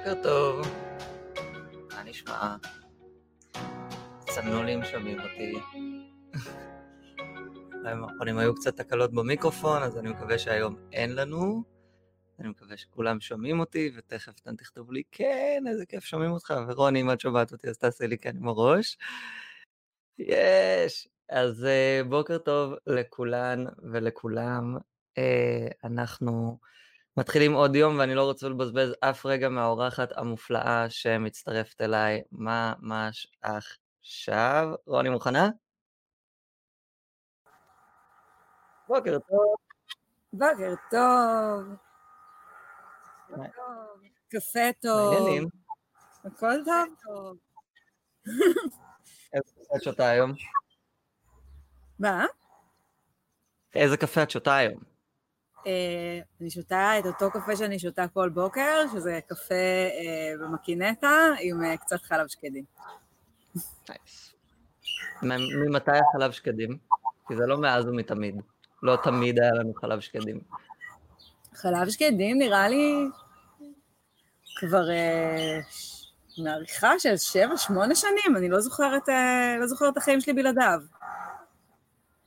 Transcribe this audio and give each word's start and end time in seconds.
בוקר 0.00 0.22
טוב, 0.22 0.66
מה 1.92 2.02
נשמע? 2.02 2.56
צנולים 4.20 4.84
שומעים 4.84 5.18
אותי. 5.20 5.52
בימים 7.82 8.04
האחרונים 8.04 8.38
היו 8.38 8.54
קצת 8.54 8.76
תקלות 8.76 9.12
במיקרופון, 9.12 9.82
אז 9.82 9.98
אני 9.98 10.08
מקווה 10.08 10.38
שהיום 10.38 10.76
אין 10.92 11.14
לנו. 11.14 11.62
אני 12.38 12.48
מקווה 12.48 12.76
שכולם 12.76 13.20
שומעים 13.20 13.60
אותי, 13.60 13.90
ותכף 13.96 14.32
אתם 14.42 14.56
תכתבו 14.56 14.92
לי, 14.92 15.02
כן, 15.12 15.64
איזה 15.68 15.86
כיף 15.86 16.04
שומעים 16.04 16.30
אותך, 16.30 16.54
ורוני, 16.68 17.00
אם 17.00 17.12
את 17.12 17.20
שומעת 17.20 17.52
אותי, 17.52 17.68
אז 17.68 17.78
תעשי 17.78 18.06
לי 18.06 18.18
כן 18.18 18.36
עם 18.36 18.48
הראש. 18.48 18.96
יש! 20.18 21.08
אז 21.28 21.66
uh, 21.66 22.08
בוקר 22.08 22.38
טוב 22.38 22.74
לכולן 22.86 23.64
ולכולם. 23.92 24.76
Uh, 25.18 25.72
אנחנו 25.84 26.58
מתחילים 27.16 27.52
עוד 27.52 27.76
יום, 27.76 27.98
ואני 27.98 28.14
לא 28.14 28.24
רוצה 28.24 28.48
לבזבז 28.48 28.94
אף 29.00 29.26
רגע 29.26 29.48
מהאורחת 29.48 30.08
המופלאה 30.16 30.90
שמצטרפת 30.90 31.80
אליי 31.80 32.22
ממש 32.32 33.26
עכשיו. 33.42 34.68
רוני 34.86 35.08
מוכנה? 35.08 35.48
בוקר 38.88 39.18
טוב. 39.28 39.54
בוקר 40.32 40.74
טוב. 40.90 41.76
קפה 44.28 44.72
טוב. 44.82 45.14
מעניינים. 45.14 45.48
הכל 46.24 46.54
טוב? 46.64 47.36
איזה 49.32 49.52
קפה 49.54 49.76
את 49.76 49.82
שותה 49.82 50.08
היום? 50.08 50.32
מה? 51.98 52.26
איזה 53.74 53.96
קפה 53.96 54.22
את 54.22 54.30
שותה 54.30 54.56
היום? 54.56 54.89
אה, 55.66 56.20
אני 56.40 56.50
שותה 56.50 56.98
את 56.98 57.06
אותו 57.06 57.30
קפה 57.30 57.56
שאני 57.56 57.78
שותה 57.78 58.08
כל 58.08 58.28
בוקר, 58.28 58.84
שזה 58.92 59.18
קפה 59.26 59.54
אה, 59.54 60.32
במקינטה 60.40 61.26
עם 61.40 61.64
אה, 61.64 61.76
קצת 61.76 62.02
חלב 62.02 62.28
שקדים. 62.28 62.64
ממתי 65.22 65.90
החלב 65.90 66.30
שקדים? 66.30 66.78
כי 67.28 67.36
זה 67.36 67.46
לא 67.46 67.58
מאז 67.58 67.86
ומתמיד. 67.86 68.34
לא 68.82 68.96
תמיד 69.02 69.40
היה 69.40 69.52
לנו 69.52 69.74
חלב 69.74 70.00
שקדים. 70.00 70.40
חלב 71.54 71.88
שקדים 71.88 72.38
נראה 72.38 72.68
לי 72.68 73.08
כבר 74.56 74.84
מעריכה 76.38 76.98
של 76.98 77.16
שבע, 77.16 77.56
שמונה 77.56 77.94
שנים, 77.94 78.36
אני 78.36 78.48
לא 78.48 78.60
זוכרת, 78.60 79.08
לא 79.60 79.66
זוכרת 79.66 79.92
את 79.92 79.96
החיים 79.96 80.20
שלי 80.20 80.32
בלעדיו. 80.32 80.80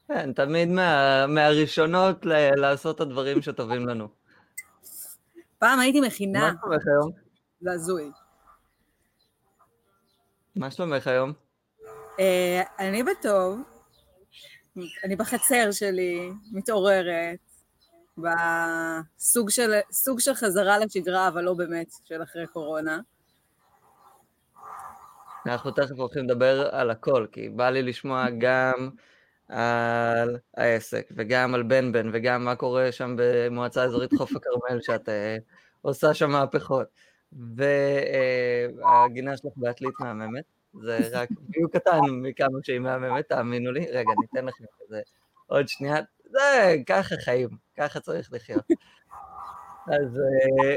כן, 0.08 0.34
תמיד 0.34 0.70
מה, 0.70 1.26
מהראשונות 1.28 2.26
ל- 2.26 2.59
לעשות 2.59 2.96
את 2.96 3.02
הדברים 3.02 3.42
שטובים 3.42 3.88
לנו. 3.88 4.08
פעם 5.59 5.80
הייתי 5.80 6.00
מה 6.02 6.08
מכינה, 6.08 6.52
שלומך 6.62 6.88
היום? 6.88 7.12
זה 7.62 7.72
הזוי. 7.72 8.12
מה 10.56 10.72
שלומך 10.72 11.08
היום? 11.08 11.34
אה, 12.20 12.62
אני 12.80 13.04
בטוב, 13.04 13.62
אני 15.04 15.16
בחצר 15.16 15.72
שלי, 15.72 16.31
מתעוררת, 16.52 17.40
בסוג 18.18 19.50
של, 19.50 19.72
סוג 19.92 20.20
של 20.20 20.34
חזרה 20.34 20.78
לשגרה, 20.78 21.28
אבל 21.28 21.42
לא 21.44 21.54
באמת, 21.54 21.88
של 22.06 22.24
אחרי 22.24 22.48
קורונה. 22.48 23.00
אנחנו 25.46 25.72
תכף 25.72 25.96
הולכים 25.98 26.24
לדבר 26.24 26.70
על 26.76 26.90
הכל, 26.90 27.28
כי 27.31 27.50
בא 27.50 27.70
לי 27.70 27.81
לשמוע 27.84 28.26
גם 28.40 28.90
על 29.54 30.38
העסק, 30.58 31.09
וגם 31.16 31.53
על 31.53 31.64
בן 31.64 31.91
בן, 31.91 32.09
וגם 32.14 32.46
מה 32.46 32.56
קורה 32.56 32.91
שם 32.91 33.16
במועצה 33.18 33.84
אזורית 33.84 34.14
חוף 34.18 34.31
הכרמל, 34.36 34.81
שאת 34.81 35.09
אה, 35.09 35.38
עושה 35.81 36.14
שם 36.14 36.31
מהפכות. 36.31 36.88
והגינה 37.34 39.38
שלך 39.38 39.52
בעתלית 39.56 39.94
מהממת, 40.00 40.44
זה 40.81 41.00
רק 41.12 41.30
ויו 41.50 41.69
קטן 41.69 42.00
מכמה 42.09 42.59
שהיא 42.64 42.80
מהממת, 42.80 43.30
תאמינו 43.30 43.72
לי. 43.72 43.91
רגע, 43.91 44.12
ניתן 44.22 44.46
לכם 44.46 44.64
כזה 44.80 45.02
עוד 45.47 45.68
שנייה. 45.68 45.96
זה, 46.30 46.75
ככה 46.88 47.16
חיים, 47.18 47.50
ככה 47.78 48.00
צריך 48.00 48.34
לחיות. 48.34 48.64
אז 49.88 50.20
אה, 50.20 50.75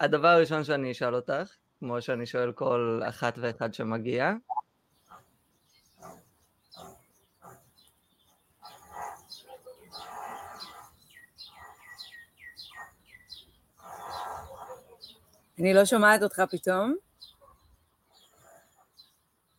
הדבר 0.00 0.28
הראשון 0.28 0.64
שאני 0.64 0.92
אשאל 0.92 1.14
אותך, 1.14 1.54
כמו 1.78 2.02
שאני 2.02 2.26
שואל 2.26 2.52
כל 2.52 3.00
אחת 3.08 3.34
ואחד 3.38 3.74
שמגיע, 3.74 4.32
אני 15.58 15.74
לא 15.74 15.84
שומעת 15.84 16.22
אותך 16.22 16.42
פתאום. 16.50 16.94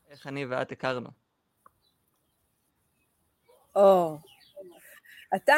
איך 0.10 0.28
אני 0.28 0.46
ואת 0.46 0.72
הכרנו. 0.72 1.10
או, 3.76 4.18
אתה, 5.36 5.54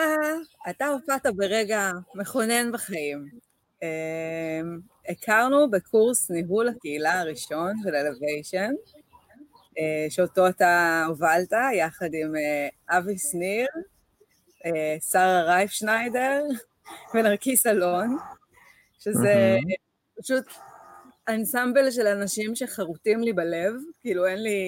אתה 0.70 0.88
הופעת 0.88 1.26
ברגע 1.36 1.92
מכונן 2.16 2.72
בחיים. 2.72 3.30
אמ, 3.84 4.80
הכרנו 5.10 5.72
בקורס 5.72 6.32
ניהול 6.32 6.68
הקהילה 6.68 7.20
הראשון 7.20 7.74
של 7.84 7.96
אלוויישן, 7.96 8.72
אה, 9.78 10.06
שאותו 10.10 10.48
אתה 10.48 11.04
הובלת 11.08 11.52
יחד 11.74 12.10
עם 12.14 12.36
אה, 12.36 12.98
אבי 12.98 13.18
שניר, 13.18 13.68
אה, 14.66 14.98
שרה 15.12 15.44
רייפשניידר 15.44 16.44
ונרקיס 17.14 17.66
אלון, 17.72 18.18
שזה 19.00 19.58
פשוט 20.22 20.46
אנסמבל 21.28 21.92
של 21.92 22.08
אנשים 22.08 22.56
שחרוטים 22.56 23.20
לי 23.22 23.34
בלב, 23.34 23.74
כאילו 24.02 24.26
אין 24.26 24.44
לי, 24.44 24.60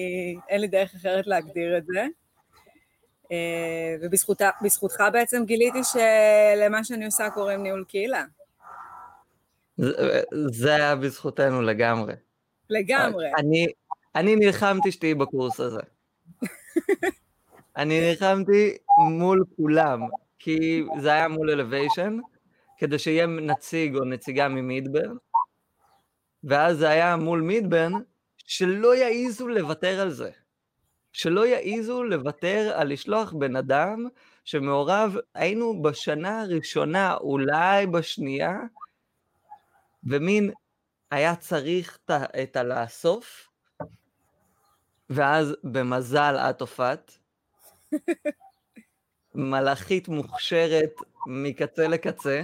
אין 0.48 0.60
לי 0.60 0.66
דרך 0.66 0.94
אחרת 0.94 1.26
להגדיר 1.26 1.78
את 1.78 1.86
זה. 1.86 2.06
אה, 3.32 3.96
ובזכותך 4.00 5.02
בעצם 5.12 5.44
גיליתי 5.44 5.78
שלמה 5.84 6.84
שאני 6.84 7.04
עושה 7.06 7.30
קוראים 7.30 7.62
ניהול 7.62 7.84
קהילה. 7.88 8.24
זה- 9.76 10.20
זה 10.50 10.74
היה 10.74 10.96
בזכותנו 10.96 11.62
לגמרי. 11.62 12.14
לגמרי. 12.70 13.30
אני, 13.38 13.66
אני 14.14 14.36
נלחמתי 14.36 14.92
שתהיי 14.92 15.14
בקורס 15.14 15.60
הזה. 15.60 15.80
אני 17.76 18.00
נלחמתי 18.00 18.76
מול 19.10 19.44
כולם, 19.56 20.00
כי 20.38 20.82
זה 21.00 21.12
היה 21.12 21.28
מול 21.28 21.50
אלוויישן, 21.50 22.18
כדי 22.78 22.98
שיהיה 22.98 23.26
נציג 23.26 23.96
או 23.96 24.04
נציגה 24.04 24.48
ממידברן, 24.48 25.16
ואז 26.44 26.78
זה 26.78 26.88
היה 26.88 27.16
מול 27.16 27.40
מידברן, 27.40 27.92
שלא 28.38 28.94
יעיזו 28.94 29.48
לוותר 29.48 30.00
על 30.00 30.10
זה. 30.10 30.30
שלא 31.12 31.46
יעיזו 31.46 32.04
לוותר 32.04 32.72
על 32.74 32.92
לשלוח 32.92 33.32
בן 33.32 33.56
אדם 33.56 34.08
שמעורב, 34.44 35.16
היינו 35.34 35.82
בשנה 35.82 36.40
הראשונה, 36.40 37.14
אולי 37.14 37.86
בשנייה, 37.86 38.58
ומין 40.04 40.50
היה 41.10 41.36
צריך 41.36 41.98
את 42.42 42.56
הלאסוף, 42.56 43.48
ואז 45.10 45.56
במזל 45.64 46.36
את 46.36 46.60
הופעת. 46.60 47.18
מלאכית 49.34 50.08
מוכשרת 50.08 50.92
מקצה 51.26 51.88
לקצה, 51.88 52.42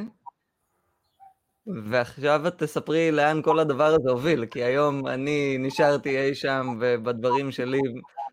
ועכשיו 1.66 2.49
את 2.49 2.62
תספרי 2.62 3.10
לאן 3.10 3.43
כל 3.43 3.59
הדבר 3.59 3.94
הזה 3.94 4.10
הוביל, 4.10 4.47
כי 4.47 4.62
היום 4.62 5.06
אני 5.06 5.56
נשארתי 5.58 6.19
אי 6.19 6.35
שם 6.35 6.79
ובדברים 6.81 7.50
שלי 7.50 7.81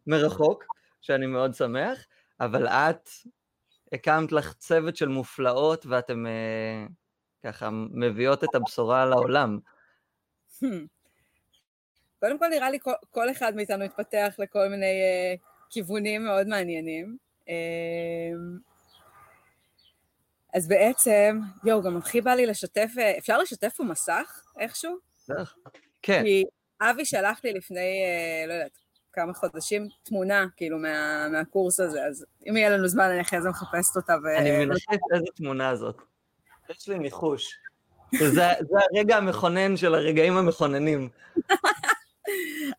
מרחוק, 0.07 0.63
שאני 1.01 1.25
מאוד 1.25 1.53
שמח, 1.53 2.05
אבל 2.39 2.67
את 2.67 3.09
הקמת 3.93 4.31
לך 4.31 4.53
צוות 4.53 4.95
של 4.95 5.07
מופלאות 5.07 5.85
ואתם 5.85 6.25
אה, 6.27 6.85
ככה 7.43 7.69
מביאות 7.91 8.43
את 8.43 8.55
הבשורה 8.55 9.05
לעולם. 9.05 9.59
קודם 12.19 12.39
כל 12.39 12.47
נראה 12.47 12.69
לי 12.69 12.77
כל, 13.11 13.31
אחד 13.31 13.55
מאיתנו 13.55 13.83
התפתח 13.83 14.35
לכל 14.39 14.67
מיני 14.69 14.85
uh, 14.85 15.39
כיוונים 15.69 16.25
מאוד 16.25 16.47
מעניינים. 16.47 17.17
Uh, 17.41 17.51
אז 20.53 20.67
בעצם, 20.67 21.39
יואו, 21.63 21.81
גם 21.81 21.97
הכי 21.97 22.21
בא 22.21 22.33
לי 22.33 22.45
לשתף, 22.45 22.89
uh, 22.95 23.17
אפשר 23.17 23.37
לשתף 23.37 23.73
פה 23.77 23.83
מסך 23.83 24.41
איכשהו? 24.59 24.97
בטח. 25.29 25.53
כן, 26.01 26.23
כי 26.23 26.43
אבי 26.81 27.05
שלח 27.05 27.39
לי 27.43 27.53
לפני, 27.53 28.03
uh, 28.03 28.47
לא 28.47 28.53
יודעת, 28.53 28.77
כמה 29.13 29.33
חודשים, 29.33 29.87
תמונה, 30.03 30.45
כאילו, 30.57 30.79
מה, 30.79 31.27
מהקורס 31.29 31.79
הזה, 31.79 32.05
אז 32.05 32.25
אם 32.49 32.57
יהיה 32.57 32.69
לנו 32.69 32.87
זמן, 32.87 33.03
אני 33.03 33.21
אחרי 33.21 33.41
זה 33.41 33.49
מחפשת 33.49 33.95
אותה. 33.95 34.13
ו... 34.23 34.37
אני 34.37 34.65
מנחש 34.65 34.85
איזה 35.13 35.25
תמונה 35.35 35.75
זאת. 35.75 36.01
יש 36.69 36.89
לי 36.89 36.99
ניחוש. 36.99 37.59
זה, 38.19 38.29
זה 38.69 38.77
הרגע 38.93 39.17
המכונן 39.17 39.77
של 39.77 39.95
הרגעים 39.95 40.37
המכוננים. 40.37 41.09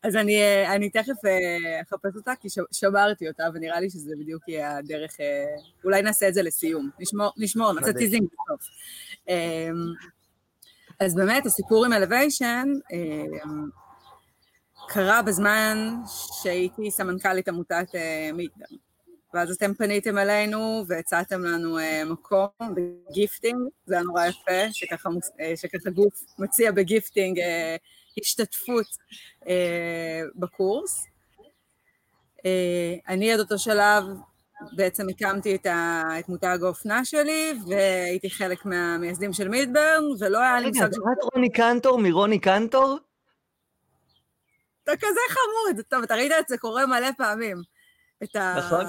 אז 0.03 0.17
אני, 0.17 0.43
אה, 0.43 0.75
אני 0.75 0.91
תכף 0.91 1.25
אה, 1.25 1.81
אחפש 1.83 2.17
אותה, 2.17 2.33
כי 2.41 2.49
שמרתי 2.73 3.29
אותה, 3.29 3.45
ונראה 3.55 3.81
לי 3.81 3.91
שזה 3.91 4.15
בדיוק 4.21 4.49
יהיה 4.49 4.77
הדרך, 4.77 5.21
אה, 5.21 5.45
אולי 5.85 6.03
נעשה 6.03 6.29
את 6.29 6.35
זה 6.35 6.43
לסיום. 6.43 6.91
נשמור, 6.99 7.33
נשמור 7.37 7.73
נעשה. 7.73 7.93
teasing 7.93 8.27
בסוף. 8.27 8.69
אמ, 9.29 9.75
אז 11.01 11.15
באמת, 11.15 11.47
הסיפור 11.47 11.85
עם 11.85 11.93
Elevation 11.93 12.69
קרה 14.89 15.23
בזמן 15.23 15.95
שהייתי 16.43 16.91
סמנכ"לית 16.91 17.49
עמותת 17.49 17.87
מידברן. 18.35 18.77
ואז 19.35 19.51
אתם 19.51 19.75
פניתם 19.75 20.19
אלינו 20.19 20.85
והצעתם 20.89 21.41
לנו 21.41 21.79
מקום 22.07 22.49
ב 22.75 22.84
gifting, 22.84 23.59
זה 23.87 23.95
היה 23.95 24.03
נורא 24.03 24.27
יפה, 24.27 24.73
שככה, 24.73 25.09
שככה 25.57 25.91
גוף 25.91 26.25
מציע 26.39 26.73
ב 26.73 26.81
gifting 26.81 27.41
השתתפות 28.21 28.87
uh, 29.41 29.47
בקורס. 30.35 31.07
Uh, 32.39 32.43
אני 33.09 33.33
עד 33.33 33.41
אותו 33.41 33.59
שלב 33.59 34.05
בעצם 34.73 35.09
הקמתי 35.09 35.55
את, 35.55 35.67
ה, 35.67 36.03
את 36.19 36.29
מותג 36.29 36.59
האופנה 36.63 37.05
שלי, 37.05 37.59
והייתי 37.69 38.31
חלק 38.31 38.65
מהמייסדים 38.65 39.33
של 39.33 39.49
מידברן, 39.49 40.03
ולא 40.19 40.39
היה 40.39 40.61
לי 40.61 40.69
מושג... 40.69 40.83
רגע, 40.83 40.97
את 40.97 41.35
רוני 41.35 41.53
קנטור 41.53 41.99
מרוני 41.99 42.39
קנטור? 42.39 42.99
אתה 44.85 44.93
כזה 44.97 45.21
חמוד, 45.29 45.85
טוב, 45.89 46.03
אתה 46.03 46.15
ראית 46.15 46.33
את 46.41 46.49
זה 46.49 46.59
קורה 46.59 46.87
מלא 46.87 47.09
פעמים. 47.19 47.57
את. 48.23 48.37
נכון. 48.37 48.87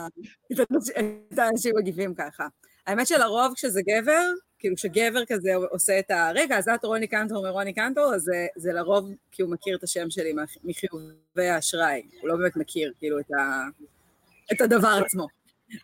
את 1.34 1.40
האנשים 1.40 1.74
מגיבים 1.78 2.16
ככה. 2.16 2.48
האמת 2.88 3.08
שלרוב 3.08 3.54
כשזה 3.56 3.82
גבר, 3.82 4.32
כאילו 4.60 4.76
כשגבר 4.76 5.26
כזה 5.28 5.56
עושה 5.56 6.00
את 6.00 6.12
ה... 6.12 6.32
רגע, 6.36 6.58
אז 6.58 6.70
את 6.70 6.86
רוני 6.86 7.08
קנטור 7.08 7.44
מרוני 7.44 7.74
קנטור, 7.74 8.14
אז 8.16 8.22
זה, 8.22 8.48
זה 8.56 8.74
לרוב 8.74 9.10
כי 9.32 9.42
הוא 9.42 9.52
מכיר 9.52 9.78
את 9.78 9.84
השם 9.84 10.10
שלי 10.10 10.34
מחיובי 10.64 11.48
האשראי. 11.50 12.02
הוא 12.22 12.30
לא 12.30 12.36
באמת 12.36 12.56
מכיר, 12.56 12.94
כאילו, 13.00 13.20
את, 13.20 13.32
ה... 13.32 13.64
את 14.52 14.62
הדבר 14.62 15.02
עצמו. 15.06 15.28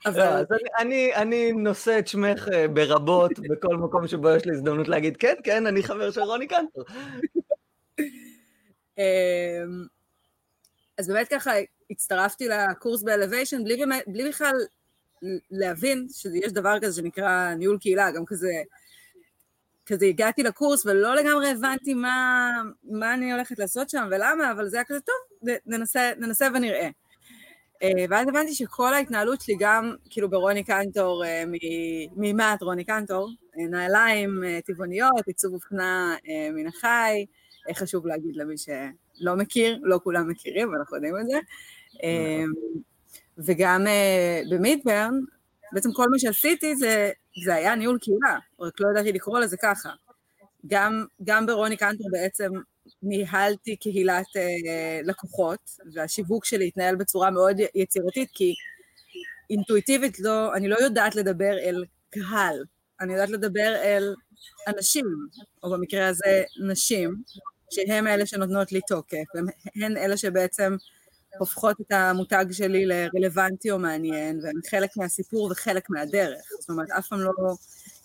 אבל... 0.05 0.19
לא, 0.19 0.23
אז 0.23 0.45
אני, 0.51 0.69
אני, 0.79 1.15
אני 1.15 1.51
נושא 1.51 1.99
את 1.99 2.07
שמך 2.07 2.47
אה, 2.53 2.67
ברבות 2.67 3.31
בכל 3.49 3.77
מקום 3.77 4.07
שבו 4.07 4.29
יש 4.29 4.45
לי 4.45 4.51
הזדמנות 4.51 4.87
להגיד, 4.87 5.17
כן, 5.17 5.33
כן, 5.43 5.67
אני 5.67 5.83
חבר 5.83 6.11
של 6.11 6.21
רוני 6.21 6.47
קנטור. 6.47 6.83
אמ, 8.97 9.03
אז 10.97 11.07
באמת 11.07 11.27
ככה 11.27 11.51
הצטרפתי 11.91 12.47
לקורס 12.47 13.03
באלוויישן 13.03 13.63
בלי, 13.63 13.83
בלי 14.07 14.29
בכלל 14.29 14.55
להבין 15.51 16.07
שיש 16.09 16.51
דבר 16.51 16.77
כזה 16.81 17.01
שנקרא 17.01 17.53
ניהול 17.53 17.77
קהילה, 17.77 18.11
גם 18.11 18.25
כזה, 18.25 18.51
כזה 19.85 20.05
הגעתי 20.05 20.43
לקורס 20.43 20.85
ולא 20.85 21.15
לגמרי 21.15 21.49
הבנתי 21.49 21.93
מה, 21.93 22.49
מה 22.83 23.13
אני 23.13 23.31
הולכת 23.31 23.59
לעשות 23.59 23.89
שם 23.89 24.07
ולמה, 24.11 24.51
אבל 24.51 24.69
זה 24.69 24.77
היה 24.77 24.83
כזה 24.83 24.99
טוב, 24.99 25.49
ננסה, 25.65 26.11
ננסה 26.17 26.47
ונראה. 26.55 26.89
אה, 27.83 28.05
ואז 28.09 28.27
הבנתי 28.27 28.53
שכל 28.53 28.93
ההתנהלות 28.93 29.41
שלי 29.41 29.55
גם, 29.59 29.95
כאילו 30.09 30.29
ברוני 30.29 30.63
קנטור, 30.63 31.25
אה, 31.25 31.43
ממעט 32.15 32.61
רוני 32.61 32.83
קנטור, 32.83 33.29
אה, 33.59 33.67
נעליים 33.67 34.43
טבעוניות, 34.65 35.27
עיצוב 35.27 35.53
אופנה 35.53 36.15
מן 36.53 36.67
החי, 36.67 37.25
חשוב 37.73 38.07
להגיד 38.07 38.35
למי 38.35 38.55
שלא 38.57 39.35
מכיר, 39.35 39.79
לא 39.81 39.99
כולם 40.03 40.29
מכירים, 40.29 40.75
אנחנו 40.75 40.95
יודעים 40.95 41.15
את 41.17 41.25
זה. 41.27 41.37
וגם 43.37 43.87
במידברן, 44.51 45.13
בעצם 45.71 45.93
כל 45.93 46.09
מה 46.09 46.19
שעשיתי 46.19 46.75
זה, 46.75 47.11
זה 47.45 47.55
היה 47.55 47.75
ניהול 47.75 47.97
קהילה, 48.01 48.37
רק 48.59 48.79
לא 48.79 48.89
ידעתי 48.91 49.11
לקרוא 49.11 49.39
לזה 49.39 49.57
ככה. 49.57 49.89
גם, 50.67 51.05
גם 51.23 51.45
ברוני 51.45 51.77
קנטור 51.77 52.07
בעצם 52.11 52.51
ניהלתי 53.03 53.75
קהילת 53.75 54.25
uh, 54.25 55.07
לקוחות, 55.07 55.59
והשיווק 55.93 56.45
שלי 56.45 56.67
התנהל 56.67 56.95
בצורה 56.95 57.31
מאוד 57.31 57.55
יצירתית, 57.75 58.29
כי 58.33 58.53
אינטואיטיבית 59.49 60.19
לא, 60.19 60.55
אני 60.55 60.67
לא 60.67 60.75
יודעת 60.75 61.15
לדבר 61.15 61.57
אל 61.57 61.83
קהל, 62.09 62.63
אני 63.01 63.13
יודעת 63.13 63.29
לדבר 63.29 63.75
אל 63.83 64.13
אנשים, 64.67 65.05
או 65.63 65.71
במקרה 65.71 66.07
הזה 66.07 66.43
נשים, 66.67 67.15
שהן 67.71 68.07
אלה 68.07 68.25
שנותנות 68.25 68.71
לי 68.71 68.79
תוקף, 68.87 69.23
הן 69.75 69.97
אלה 69.97 70.17
שבעצם 70.17 70.75
הופכות 71.39 71.81
את 71.81 71.91
המותג 71.91 72.45
שלי 72.51 72.85
לרלוונטי 72.85 73.71
או 73.71 73.79
מעניין, 73.79 74.39
והן 74.43 74.55
חלק 74.69 74.97
מהסיפור 74.97 75.51
וחלק 75.51 75.89
מהדרך. 75.89 76.41
זאת 76.59 76.69
אומרת, 76.69 76.91
אף 76.91 77.07
פעם 77.07 77.19
לא 77.19 77.31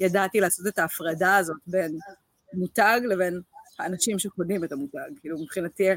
ידעתי 0.00 0.40
לעשות 0.40 0.66
את 0.66 0.78
ההפרדה 0.78 1.36
הזאת 1.36 1.56
בין 1.66 1.98
מותג 2.54 3.00
לבין 3.04 3.40
האנשים 3.78 4.18
שקונים 4.18 4.64
את 4.64 4.72
המותג. 4.72 5.20
כאילו, 5.20 5.38
מבחינתי, 5.42 5.88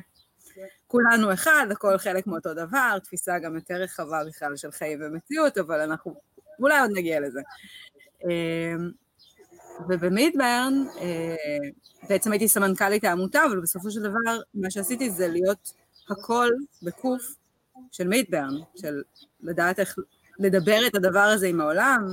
כולנו 0.87 1.33
אחד, 1.33 1.67
הכל 1.71 1.97
חלק 1.97 2.27
מאותו 2.27 2.53
דבר, 2.53 2.97
תפיסה 3.03 3.39
גם 3.39 3.55
יותר 3.55 3.75
רחבה 3.75 4.21
בכלל 4.27 4.57
של 4.57 4.71
חיים 4.71 4.99
ומציאות, 5.01 5.57
אבל 5.57 5.79
אנחנו 5.79 6.15
אולי 6.59 6.79
עוד 6.79 6.91
נגיע 6.93 7.19
לזה. 7.19 7.41
אמ, 8.25 8.91
ובמידברן, 9.89 10.73
אה, 10.97 11.35
בעצם 12.09 12.31
הייתי 12.31 12.47
סמנכ"לית 12.47 13.03
העמותה, 13.03 13.45
אבל 13.45 13.59
בסופו 13.59 13.91
של 13.91 13.99
דבר, 14.01 14.41
מה 14.53 14.71
שעשיתי 14.71 15.09
זה 15.09 15.27
להיות 15.27 15.73
הכל 16.11 16.50
בקוף 16.83 17.35
של 17.91 18.07
מידברן, 18.07 18.53
של 18.75 19.01
לדעת 19.41 19.79
איך 19.79 19.95
לדבר 20.39 20.79
את 20.88 20.95
הדבר 20.95 21.19
הזה 21.19 21.47
עם 21.47 21.61
העולם, 21.61 22.06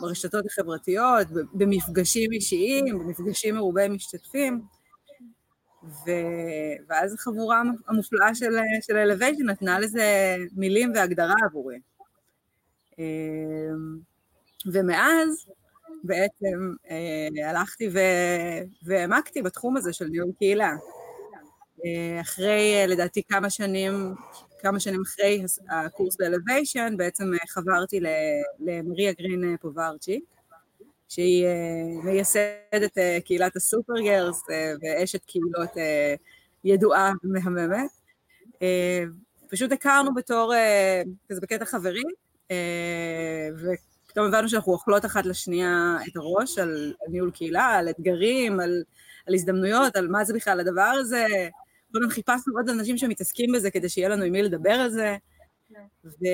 ברשתות 0.00 0.46
החברתיות, 0.46 1.26
במפגשים 1.54 2.32
אישיים, 2.32 2.98
במפגשים 2.98 3.54
מרובי 3.54 3.88
משתתפים. 3.88 4.62
ו... 5.84 6.10
ואז 6.88 7.14
החבורה 7.14 7.62
המופלאה 7.88 8.34
של, 8.34 8.56
של 8.82 8.96
אלוויישן 8.96 9.50
נתנה 9.50 9.78
לזה 9.78 10.36
מילים 10.56 10.92
והגדרה 10.94 11.34
עבורי. 11.44 11.78
אמ, 12.98 13.04
ומאז 14.72 15.46
בעצם 16.04 16.74
אה, 16.90 17.50
הלכתי. 17.50 17.90
והעמקתי 18.82 19.42
בתחום 19.42 19.76
הזה 19.76 19.92
של 19.92 20.04
ניהול 20.04 20.32
קהילה. 20.38 20.72
אה, 21.84 22.20
אחרי, 22.20 22.74
אה, 22.74 22.86
לדעתי, 22.86 23.22
כמה 23.22 23.50
שנים, 23.50 24.14
כמה 24.60 24.80
שנים 24.80 25.02
אחרי 25.02 25.44
הקורס 25.70 26.16
ב 26.16 26.23
Elevation, 26.23 26.94
בעצם 26.96 27.24
חברתי 27.48 28.00
למריה 28.60 29.12
גרין 29.12 29.56
פוברצ'יק, 29.60 30.24
שהיא 31.08 31.46
מייסדת 32.04 32.98
קהילת 33.24 33.56
הסופר 33.56 33.92
girls 34.04 34.42
uh, 34.42 34.52
ואשת 34.82 35.24
קהילות 35.24 35.70
ידועה 36.64 37.12
ומהממת. 37.24 37.90
פשוט 39.50 39.72
הכרנו 39.72 40.14
בתור, 40.14 40.52
כזה 41.28 41.40
בקטע 41.40 41.64
חברי, 41.64 42.02
ופתאום 43.58 44.26
הבנו 44.26 44.48
שאנחנו 44.48 44.72
אוכלות 44.72 45.04
אחת 45.04 45.26
לשנייה 45.26 45.96
את 46.08 46.16
הראש 46.16 46.58
על 46.58 46.94
ניהול 47.08 47.30
קהילה, 47.30 47.66
על 47.66 47.88
אתגרים, 47.88 48.60
על, 48.60 48.82
על 49.26 49.34
הזדמנויות, 49.34 49.96
על 49.96 50.08
מה 50.08 50.24
זה 50.24 50.34
בכלל 50.34 50.60
הדבר 50.60 50.82
הזה. 50.82 51.26
קודם 51.92 52.10
חיפשנו 52.10 52.54
עוד 52.56 52.68
אנשים 52.68 52.98
שמתעסקים 52.98 53.52
בזה 53.52 53.70
כדי 53.70 53.88
שיהיה 53.88 54.08
לנו 54.08 54.24
עם 54.24 54.32
מי 54.32 54.42
לדבר 54.42 54.72
על 54.72 54.90
זה. 54.90 55.16
ו... 56.04 56.24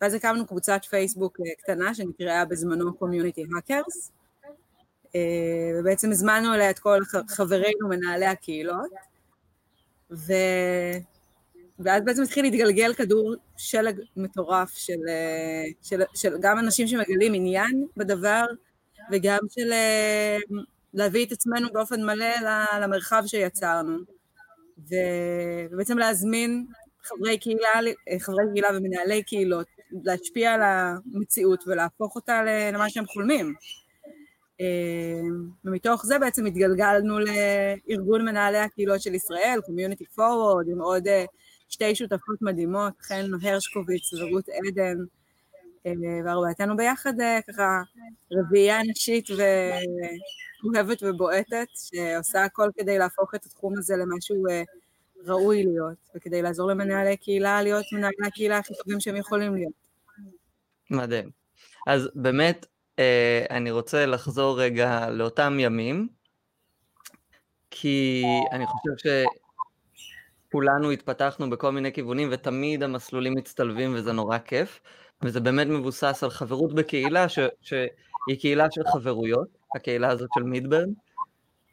ואז 0.00 0.14
הקמנו 0.14 0.46
קבוצת 0.46 0.80
פייסבוק 0.90 1.40
אה, 1.40 1.54
קטנה 1.58 1.94
שנקראה 1.94 2.44
בזמנו 2.44 2.94
קומיוניטי 2.94 3.44
האקרס, 3.56 4.12
ובעצם 5.78 6.10
הזמנו 6.10 6.54
אליה 6.54 6.70
את 6.70 6.78
כל 6.78 7.00
חברינו 7.28 7.88
מנהלי 7.88 8.26
הקהילות, 8.26 8.90
ו... 10.10 10.32
ואז 11.78 12.02
בעצם 12.04 12.22
התחיל 12.22 12.44
להתגלגל 12.44 12.94
כדור 12.94 13.34
שלג 13.56 14.00
מטורף 14.16 14.70
של, 14.76 14.98
אה, 15.08 15.64
של, 15.82 16.02
של 16.14 16.36
גם 16.40 16.58
אנשים 16.58 16.86
שמגלים 16.86 17.34
עניין 17.34 17.86
בדבר, 17.96 18.44
וגם 19.12 19.38
של 19.50 19.72
אה, 19.72 20.38
להביא 20.94 21.26
את 21.26 21.32
עצמנו 21.32 21.72
באופן 21.72 22.04
מלא 22.04 22.34
למרחב 22.80 23.22
שיצרנו, 23.26 23.98
ובעצם 24.78 25.98
להזמין 25.98 26.66
חברי 27.02 27.38
קהילה, 27.38 27.92
חברי 28.18 28.44
קהילה 28.52 28.68
ומנהלי 28.74 29.22
קהילות 29.22 29.66
להשפיע 30.04 30.52
על 30.52 30.60
המציאות 30.62 31.64
ולהפוך 31.66 32.16
אותה 32.16 32.42
למה 32.72 32.90
שהם 32.90 33.06
חולמים. 33.06 33.54
אה, 34.60 35.20
ומתוך 35.64 36.06
זה 36.06 36.18
בעצם 36.18 36.46
התגלגלנו 36.46 37.18
לארגון 37.18 38.24
מנהלי 38.24 38.58
הקהילות 38.58 39.00
של 39.00 39.14
ישראל, 39.14 39.58
Community 39.66 40.18
Forward, 40.18 40.70
עם 40.72 40.80
עוד 40.80 41.08
אה, 41.08 41.24
שתי 41.68 41.94
שותפות 41.94 42.42
מדהימות, 42.42 42.92
חן 43.02 43.24
הרשקוביץ 43.42 44.12
ורות 44.12 44.44
עדן, 44.48 44.96
אה, 45.86 45.92
וארבעתנו 46.24 46.76
ביחד 46.76 47.12
ככה 47.48 47.82
רביעייה 48.32 48.82
נשית 48.82 49.28
ואוהבת 50.74 51.02
ובועטת, 51.02 51.68
שעושה 51.74 52.44
הכל 52.44 52.70
כדי 52.78 52.98
להפוך 52.98 53.34
את 53.34 53.46
התחום 53.46 53.78
הזה 53.78 53.94
למשהו 53.96 54.44
ראוי 55.26 55.64
להיות, 55.64 55.96
וכדי 56.16 56.42
לעזור 56.42 56.70
למנהלי 56.70 57.16
קהילה 57.16 57.62
להיות 57.62 57.84
מנהלי 57.92 58.26
הקהילה 58.26 58.58
הכי 58.58 58.74
טובים 58.74 59.00
שהם 59.00 59.16
יכולים 59.16 59.54
להיות. 59.54 59.72
מדהים. 60.90 61.30
אז 61.86 62.08
באמת, 62.14 62.66
אה, 62.98 63.46
אני 63.50 63.70
רוצה 63.70 64.06
לחזור 64.06 64.60
רגע 64.60 65.10
לאותם 65.10 65.56
ימים, 65.60 66.08
כי 67.70 68.22
אני 68.52 68.64
חושב 68.66 69.10
שכולנו 70.48 70.90
התפתחנו 70.90 71.50
בכל 71.50 71.70
מיני 71.70 71.92
כיוונים, 71.92 72.28
ותמיד 72.32 72.82
המסלולים 72.82 73.34
מצטלבים 73.34 73.94
וזה 73.94 74.12
נורא 74.12 74.38
כיף, 74.38 74.80
וזה 75.22 75.40
באמת 75.40 75.66
מבוסס 75.66 76.22
על 76.22 76.30
חברות 76.30 76.74
בקהילה, 76.74 77.28
ש, 77.28 77.38
שהיא 77.60 78.40
קהילה 78.40 78.66
של 78.70 78.82
חברויות, 78.92 79.48
הקהילה 79.76 80.08
הזאת 80.08 80.28
של 80.34 80.42
מידברן, 80.42 80.88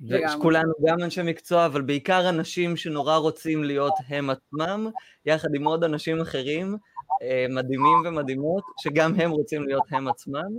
וכולנו 0.10 0.74
גם 0.88 1.04
אנשי 1.04 1.22
מקצוע, 1.24 1.66
אבל 1.66 1.82
בעיקר 1.82 2.30
אנשים 2.30 2.78
שנורא 2.78 3.16
רוצים 3.16 3.64
להיות 3.64 3.94
הם 4.08 4.30
עצמם, 4.30 4.88
יחד 5.26 5.56
עם 5.56 5.68
עוד 5.68 5.84
אנשים 5.84 6.22
אחרים, 6.22 6.78
אה, 7.22 7.46
מדהימים 7.50 7.98
ומדהימות, 8.06 8.64
שגם 8.84 9.14
הם 9.16 9.32
רוצים 9.32 9.64
להיות 9.64 9.84
הם 9.92 10.08
עצמם, 10.08 10.58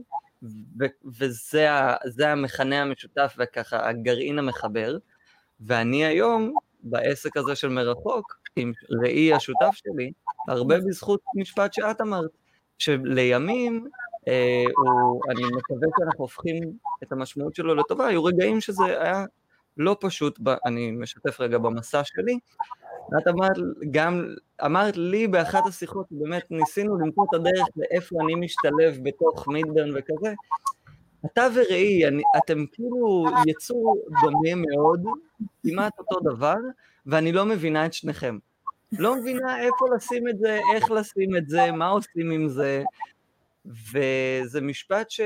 וזה 1.05 2.29
המכנה 2.29 2.83
המשותף 2.83 3.37
וככה 3.39 3.89
הגרעין 3.89 4.39
המחבר. 4.39 4.97
ואני 5.61 6.05
היום, 6.05 6.55
בעסק 6.83 7.37
הזה 7.37 7.55
של 7.55 7.69
מרחוק, 7.69 8.35
עם 8.57 8.73
ראי 9.03 9.35
השותף 9.35 9.71
שלי, 9.73 10.13
הרבה 10.49 10.79
בזכות 10.79 11.21
משפט 11.37 11.73
שאת 11.73 12.01
אמרת, 12.01 12.31
שלימים, 12.79 13.89
הוא, 14.77 15.21
אני 15.31 15.43
מקווה 15.57 15.89
שאנחנו 15.99 16.25
הופכים 16.25 16.63
את 17.03 17.13
המשמעות 17.13 17.55
שלו 17.55 17.75
לטובה, 17.75 18.07
היו 18.07 18.25
רגעים 18.25 18.61
שזה 18.61 18.85
היה 18.85 19.25
לא 19.77 19.97
פשוט, 20.01 20.39
ב, 20.43 20.49
אני 20.67 20.91
משתף 20.91 21.41
רגע 21.41 21.59
במסע 21.59 22.05
שלי, 22.05 22.39
את 23.19 23.29
אמרת, 23.29 23.57
גם 23.91 24.35
אמרת 24.65 24.97
לי 24.97 25.29
באחת 25.29 25.67
השיחות, 25.67 26.07
באמת 26.11 26.51
ניסינו 26.51 26.99
למצוא 26.99 27.25
את 27.29 27.35
הדרך 27.35 27.67
לאיפה 27.77 28.17
אני 28.25 28.35
משתלב 28.35 28.99
בתוך 29.03 29.49
מידברן 29.49 29.91
וכזה, 29.95 30.35
אתה 31.27 31.47
וראי, 31.55 32.03
אתם 32.37 32.65
כאילו 32.73 33.25
יצור 33.47 34.05
דומה 34.23 34.55
מאוד, 34.55 35.05
כמעט 35.63 35.93
אותו 35.99 36.21
דבר, 36.21 36.57
ואני 37.07 37.33
לא 37.33 37.47
מבינה 37.47 37.87
את 37.87 37.93
שניכם. 37.93 38.39
לא 38.93 39.17
מבינה 39.17 39.61
איפה 39.61 39.87
לשים 39.97 40.29
את 40.29 40.39
זה, 40.39 40.61
איך 40.75 40.91
לשים 40.91 41.37
את 41.37 41.49
זה, 41.49 41.73
מה 41.73 41.89
עושים 41.89 42.31
עם 42.31 42.49
זה, 42.49 42.83
וזה 43.67 44.61
משפט 44.61 45.11
ש, 45.11 45.21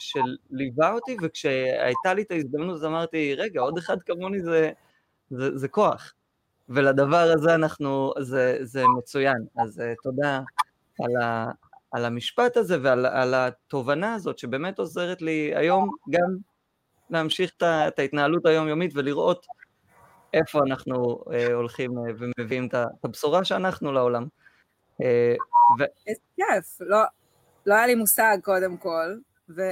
שליווה 0.00 0.92
אותי, 0.92 1.16
וכשהייתה 1.22 2.14
לי 2.14 2.22
את 2.22 2.30
ההזדמנות 2.30 2.74
אז 2.74 2.84
אמרתי, 2.84 3.34
רגע, 3.34 3.60
עוד 3.60 3.78
אחד 3.78 4.02
כמוני 4.02 4.42
זה, 4.42 4.70
זה, 5.30 5.58
זה 5.58 5.68
כוח. 5.68 6.14
ולדבר 6.68 7.32
הזה 7.36 7.54
אנחנו, 7.54 8.12
זה, 8.20 8.58
זה 8.62 8.84
מצוין. 8.98 9.46
אז 9.64 9.78
uh, 9.78 9.82
תודה 10.02 10.40
על, 11.00 11.16
ה, 11.22 11.50
על 11.92 12.04
המשפט 12.04 12.56
הזה 12.56 12.78
ועל 12.82 13.06
על 13.06 13.34
התובנה 13.34 14.14
הזאת, 14.14 14.38
שבאמת 14.38 14.78
עוזרת 14.78 15.22
לי 15.22 15.52
היום 15.54 15.90
גם 16.10 16.36
להמשיך 17.10 17.52
את, 17.56 17.98
ההתנהלות 17.98 18.46
היומיומית 18.46 18.92
ולראות 18.94 19.46
איפה 20.34 20.60
אנחנו 20.66 21.24
uh, 21.24 21.52
הולכים 21.52 21.90
uh, 21.90 22.00
ומביאים 22.18 22.66
את 22.66 23.04
הבשורה 23.04 23.44
שאנחנו 23.44 23.92
לעולם. 23.92 24.26
Uh, 25.02 25.04
ו... 25.80 25.84
איזה 26.06 26.20
כיף, 26.36 26.78
לא, 26.80 26.98
לא 27.66 27.74
היה 27.74 27.86
לי 27.86 27.94
מושג 27.94 28.38
קודם 28.42 28.76
כל, 28.76 29.14
ו... 29.48 29.62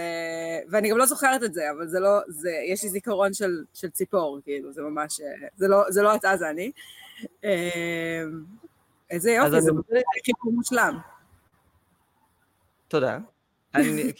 ואני 0.70 0.90
גם 0.90 0.98
לא 0.98 1.06
זוכרת 1.06 1.42
את 1.42 1.54
זה, 1.54 1.70
אבל 1.70 1.88
זה 1.88 2.00
לא, 2.00 2.18
זה, 2.28 2.50
יש 2.66 2.82
לי 2.82 2.88
זיכרון 2.88 3.34
של, 3.34 3.64
של 3.74 3.90
ציפור, 3.90 4.40
כאילו, 4.44 4.72
זה 4.72 4.82
ממש, 4.82 5.20
זה 5.56 5.68
לא, 5.68 5.84
זה 5.88 6.02
לא 6.02 6.14
אתה, 6.14 6.36
זה 6.36 6.50
אני. 6.50 6.72
איזה 9.10 9.30
יופי, 9.30 9.60
זה 9.60 9.70
חיבור 10.24 10.52
מושלם. 10.52 10.98
תודה. 12.88 13.18
אני, 13.74 14.12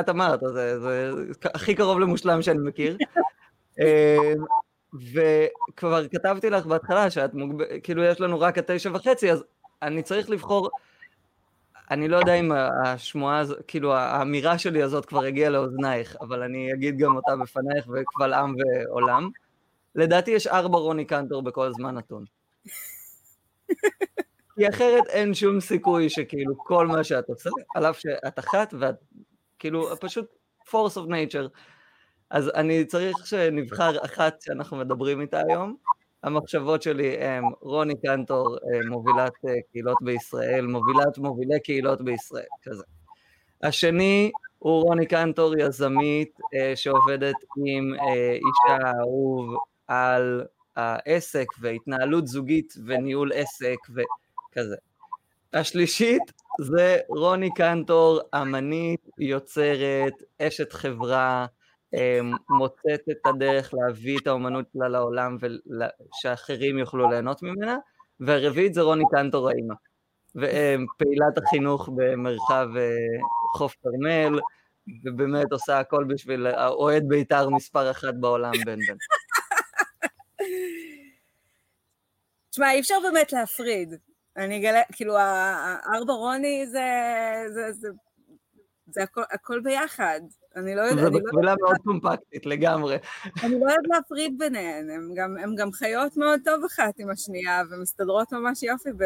את 0.00 0.08
אמרת, 0.08 0.40
זה, 0.40 0.80
זה 0.80 1.12
הכי 1.44 1.74
קרוב 1.74 2.00
למושלם 2.00 2.42
שאני 2.42 2.58
מכיר. 2.58 2.96
וכבר 4.94 6.08
כתבתי 6.08 6.50
לך 6.50 6.66
בהתחלה 6.66 7.10
שאת 7.10 7.34
מוגב... 7.34 7.64
כאילו 7.82 8.04
יש 8.04 8.20
לנו 8.20 8.40
רק 8.40 8.58
התשע 8.58 8.90
וחצי, 8.94 9.32
אז 9.32 9.44
אני 9.82 10.02
צריך 10.02 10.30
לבחור 10.30 10.70
אני 11.92 12.08
לא 12.08 12.16
יודע 12.16 12.34
אם 12.34 12.52
השמועה, 12.84 13.38
הזאת, 13.38 13.58
כאילו 13.68 13.94
האמירה 13.94 14.58
שלי 14.58 14.82
הזאת 14.82 15.06
כבר 15.06 15.24
הגיעה 15.24 15.50
לאוזנייך, 15.50 16.16
אבל 16.20 16.42
אני 16.42 16.72
אגיד 16.72 16.98
גם 16.98 17.16
אותה 17.16 17.36
בפנייך 17.36 17.88
וקבל 17.88 18.32
עם 18.32 18.54
ועולם. 18.58 19.30
לדעתי 19.94 20.30
יש 20.30 20.46
ארבע 20.46 20.78
רוני 20.78 21.04
קנטור 21.04 21.42
בכל 21.42 21.72
זמן 21.72 21.94
נתון. 21.94 22.24
כי 24.58 24.68
אחרת 24.68 25.06
אין 25.08 25.34
שום 25.34 25.60
סיכוי 25.60 26.10
שכאילו 26.10 26.58
כל 26.58 26.86
מה 26.86 27.04
שאת 27.04 27.28
עושה, 27.28 27.50
על 27.74 27.86
אף 27.86 27.98
שאת 27.98 28.38
אחת 28.38 28.74
ואת 28.78 28.96
כאילו 29.58 29.96
פשוט 30.00 30.26
force 30.68 30.96
of 30.96 31.08
nature. 31.08 31.48
אז 32.30 32.50
אני 32.54 32.84
צריך 32.84 33.26
שנבחר 33.26 34.04
אחת 34.04 34.42
שאנחנו 34.42 34.76
מדברים 34.76 35.20
איתה 35.20 35.42
היום, 35.48 35.76
המחשבות 36.22 36.82
שלי 36.82 37.16
הם 37.18 37.44
רוני 37.60 37.94
קנטור, 38.00 38.56
אה, 38.56 38.80
מובילת 38.90 39.32
אה, 39.48 39.54
קהילות 39.72 39.96
בישראל, 40.02 40.66
מובילת 40.66 41.18
מובילי 41.18 41.60
קהילות 41.60 42.02
בישראל, 42.02 42.44
כזה. 42.62 42.84
השני 43.62 44.30
הוא 44.58 44.82
רוני 44.82 45.06
קנטור, 45.06 45.58
יזמית 45.58 46.38
אה, 46.54 46.76
שעובדת 46.76 47.34
עם 47.66 47.94
אישה 48.34 48.90
אהוב 49.00 49.56
על 49.88 50.44
העסק 50.76 51.46
והתנהלות 51.60 52.26
זוגית 52.26 52.74
וניהול 52.86 53.32
עסק 53.34 53.78
וכזה. 53.90 54.76
השלישית 55.52 56.22
זה 56.60 56.98
רוני 57.08 57.54
קנטור, 57.54 58.20
אמנית, 58.34 59.08
יוצרת, 59.18 60.22
אשת 60.42 60.72
חברה, 60.72 61.46
מוצאת 62.50 63.00
את 63.10 63.26
הדרך 63.26 63.74
להביא 63.74 64.18
את 64.22 64.26
האומנות 64.26 64.64
שלה 64.72 64.88
לעולם 64.88 65.36
ושאחרים 65.40 66.78
יוכלו 66.78 67.10
ליהנות 67.10 67.42
ממנה, 67.42 67.78
והרביעית 68.20 68.74
זה 68.74 68.82
רוני 68.82 69.04
קנטור 69.10 69.48
האימא, 69.48 69.74
פעילת 70.98 71.38
החינוך 71.38 71.88
במרחב 71.94 72.68
אה, 72.76 72.96
חוף 73.56 73.76
כרמל, 73.82 74.40
ובאמת 75.04 75.52
עושה 75.52 75.78
הכל 75.78 76.04
בשביל 76.08 76.46
האוהד 76.46 77.02
בית"ר 77.08 77.48
מספר 77.48 77.90
אחת 77.90 78.14
בעולם 78.20 78.52
בן 78.66 78.78
בן. 78.88 78.96
תשמע, 82.50 82.72
אי 82.72 82.80
אפשר 82.80 82.94
באמת 83.02 83.32
להפריד. 83.32 83.94
אני 84.36 84.58
אגלה, 84.58 84.80
כאילו, 84.92 85.16
הארבע 85.18 86.12
רוני 86.12 86.66
זה, 86.66 86.80
זה, 87.48 87.72
זה, 87.72 87.88
זה 88.92 89.02
הכל, 89.02 89.22
הכל 89.30 89.60
ביחד. 89.60 90.20
אני 90.56 90.74
לא 90.74 90.80
יודעת... 90.80 91.04
זה 91.04 91.10
בקבילה 91.10 91.54
מאוד 91.60 91.76
קומפקטית 91.84 92.46
לגמרי. 92.46 92.96
אני 93.42 93.60
לא 93.60 93.70
יודעת 93.70 93.84
להפריד 93.84 94.38
ביניהן, 94.38 94.90
הן 94.90 95.14
גם, 95.14 95.36
גם 95.56 95.72
חיות 95.72 96.16
מאוד 96.16 96.40
טוב 96.44 96.64
אחת 96.64 96.98
עם 96.98 97.10
השנייה, 97.10 97.62
ומסתדרות 97.70 98.32
ממש 98.32 98.62
יופי 98.62 98.92
ב, 98.92 99.04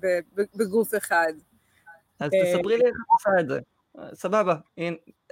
ב, 0.00 0.06
ב, 0.34 0.42
בגוף 0.54 0.94
אחד. 0.96 1.32
אז 2.20 2.30
תספרי 2.30 2.78
לי 2.78 2.84
איך 2.86 2.94
את 2.94 3.06
עושה 3.12 3.40
את 3.40 3.48
זה. 3.48 3.60
סבבה, 4.14 4.54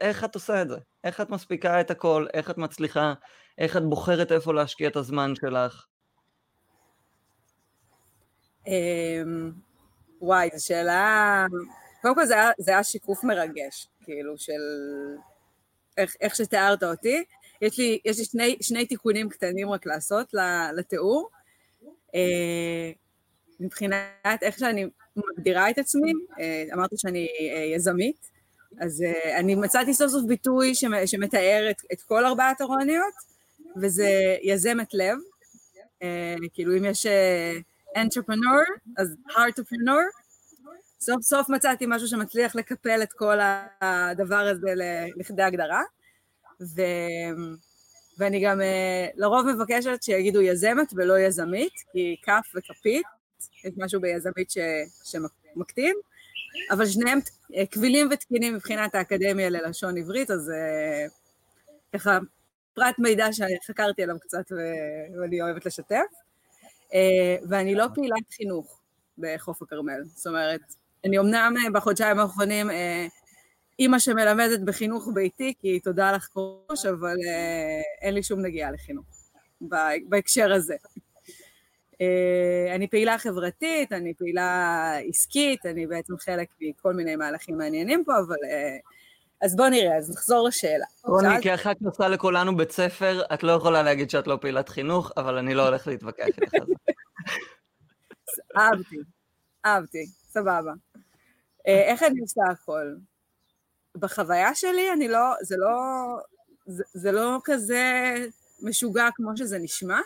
איך 0.00 0.24
את 0.24 0.34
עושה 0.34 0.62
את 0.62 0.68
זה? 0.68 0.76
איך 1.04 1.20
את 1.20 1.30
מספיקה 1.30 1.80
את 1.80 1.90
הכל? 1.90 2.26
איך 2.34 2.50
את 2.50 2.58
מצליחה? 2.58 3.14
איך 3.58 3.76
את 3.76 3.82
בוחרת 3.82 4.32
איפה 4.32 4.54
להשקיע 4.54 4.88
את 4.88 4.96
הזמן 4.96 5.34
שלך? 5.34 5.86
אמ, 8.66 9.52
וואי, 10.20 10.48
זו 10.54 10.66
שאלה... 10.66 11.46
קודם 12.06 12.16
כל 12.16 12.26
זה 12.26 12.34
היה, 12.34 12.50
זה 12.58 12.70
היה 12.70 12.84
שיקוף 12.84 13.24
מרגש, 13.24 13.88
כאילו, 14.04 14.38
של 14.38 14.60
איך, 15.96 16.16
איך 16.20 16.36
שתיארת 16.36 16.82
אותי. 16.82 17.24
יש 17.62 17.78
לי, 17.78 17.98
יש 18.04 18.18
לי 18.18 18.24
שני, 18.24 18.56
שני 18.60 18.86
תיקונים 18.86 19.28
קטנים 19.28 19.70
רק 19.70 19.86
לעשות 19.86 20.34
לתיאור. 20.76 21.28
אה, 22.14 22.90
מבחינת 23.60 24.42
איך 24.42 24.58
שאני 24.58 24.86
מגדירה 25.16 25.70
את 25.70 25.78
עצמי, 25.78 26.12
אה, 26.40 26.64
אמרתי 26.74 26.96
שאני 26.98 27.28
אה, 27.40 27.74
יזמית, 27.74 28.30
אז 28.80 29.04
אני 29.38 29.54
מצאתי 29.54 29.94
סוף 29.94 30.10
סוף 30.10 30.24
ביטוי 30.24 30.74
שמתאר 31.06 31.66
את, 31.70 31.76
את 31.92 32.02
כל 32.02 32.24
ארבעת 32.24 32.60
הרוניות, 32.60 33.14
וזה 33.82 34.36
יזמת 34.42 34.94
לב. 34.94 35.16
כאילו 36.52 36.76
אם 36.76 36.84
יש 36.84 37.06
entrepreneur, 37.96 38.80
אז 38.98 39.16
heartpreneur. 39.28 40.25
סוף 41.06 41.22
סוף 41.22 41.48
מצאתי 41.48 41.84
משהו 41.88 42.08
שמצליח 42.08 42.56
לקפל 42.56 43.02
את 43.02 43.12
כל 43.12 43.38
הדבר 43.80 44.36
הזה 44.36 44.72
לכדי 45.16 45.42
הגדרה. 45.42 45.82
ו... 46.60 46.82
ואני 48.18 48.44
גם 48.44 48.60
אה, 48.60 49.06
לרוב 49.14 49.46
מבקשת 49.46 50.02
שיגידו 50.02 50.40
יזמת 50.42 50.92
ולא 50.96 51.18
יזמית, 51.18 51.72
כי 51.92 52.16
כף 52.22 52.46
וכפית, 52.54 53.06
יש 53.64 53.72
משהו 53.76 54.00
ביזמית 54.00 54.50
ש... 54.50 54.58
שמקטין, 55.04 55.94
אבל 56.70 56.86
שניהם 56.86 57.18
אה, 57.56 57.66
קבילים 57.66 58.08
ותקינים 58.12 58.54
מבחינת 58.54 58.94
האקדמיה 58.94 59.48
ללשון 59.50 59.98
עברית, 59.98 60.30
אז 60.30 60.50
אה, 60.50 61.06
ככה 61.92 62.18
פרט 62.74 62.98
מידע 62.98 63.26
שחקרתי 63.32 64.02
עליו 64.02 64.16
קצת 64.20 64.52
ו... 64.52 64.56
ואני 65.20 65.42
אוהבת 65.42 65.66
לשתף. 65.66 65.96
ואני 67.48 67.74
לא 67.74 67.86
פעילת 67.94 68.32
חינוך 68.36 68.80
בחוף 69.18 69.62
הכרמל, 69.62 70.02
זאת 70.04 70.26
אומרת, 70.26 70.60
אני 71.06 71.18
אמנם 71.18 71.54
בחודשיים 71.72 72.18
האחרונים 72.18 72.70
אימא 73.78 73.98
שמלמדת 73.98 74.60
בחינוך 74.60 75.08
ביתי, 75.14 75.54
כי 75.60 75.80
תודה 75.80 76.12
לך 76.12 76.28
קרוש, 76.28 76.86
אבל 76.86 77.16
אה, 77.28 77.80
אין 78.02 78.14
לי 78.14 78.22
שום 78.22 78.40
נגיעה 78.40 78.70
לחינוך 78.70 79.06
בהקשר 80.08 80.52
הזה. 80.52 80.74
אה, 82.00 82.74
אני 82.74 82.88
פעילה 82.88 83.18
חברתית, 83.18 83.92
אני 83.92 84.14
פעילה 84.14 84.92
עסקית, 85.08 85.66
אני 85.66 85.86
בעצם 85.86 86.16
חלק 86.18 86.48
מכל 86.60 86.94
מיני 86.94 87.16
מהלכים 87.16 87.58
מעניינים 87.58 88.04
פה, 88.04 88.12
אבל 88.18 88.36
אה, 88.50 88.76
אז 89.42 89.56
בוא 89.56 89.68
נראה, 89.68 89.96
אז 89.96 90.10
נחזור 90.10 90.48
לשאלה. 90.48 90.84
רוני, 91.04 91.28
שאלת- 91.32 91.42
כאחת 91.42 91.76
שעושה 91.82 92.08
לכולנו 92.08 92.56
בית 92.56 92.70
ספר, 92.72 93.22
את 93.34 93.42
לא 93.42 93.52
יכולה 93.52 93.82
להגיד 93.82 94.10
שאת 94.10 94.26
לא 94.26 94.38
פעילת 94.40 94.68
חינוך, 94.68 95.12
אבל 95.16 95.38
אני 95.38 95.54
לא 95.54 95.66
הולך 95.68 95.86
להתווכח 95.86 96.26
איתך 96.26 96.54
על 96.54 96.66
זה. 96.66 96.74
אהבתי, 98.56 98.96
אהבתי, 99.66 100.06
סבבה. 100.28 100.72
אה, 101.66 101.82
איך 101.82 102.02
אני 102.02 102.20
עושה 102.20 102.40
הכל? 102.50 102.94
בחוויה 103.96 104.54
שלי, 104.54 104.92
אני 104.92 105.08
לא, 105.08 105.34
זה 105.42 105.56
לא, 105.58 105.76
זה, 106.66 106.84
זה 106.92 107.12
לא 107.12 107.38
כזה 107.44 108.14
משוגע 108.62 109.08
כמו 109.14 109.36
שזה 109.36 109.58
נשמע. 109.58 109.98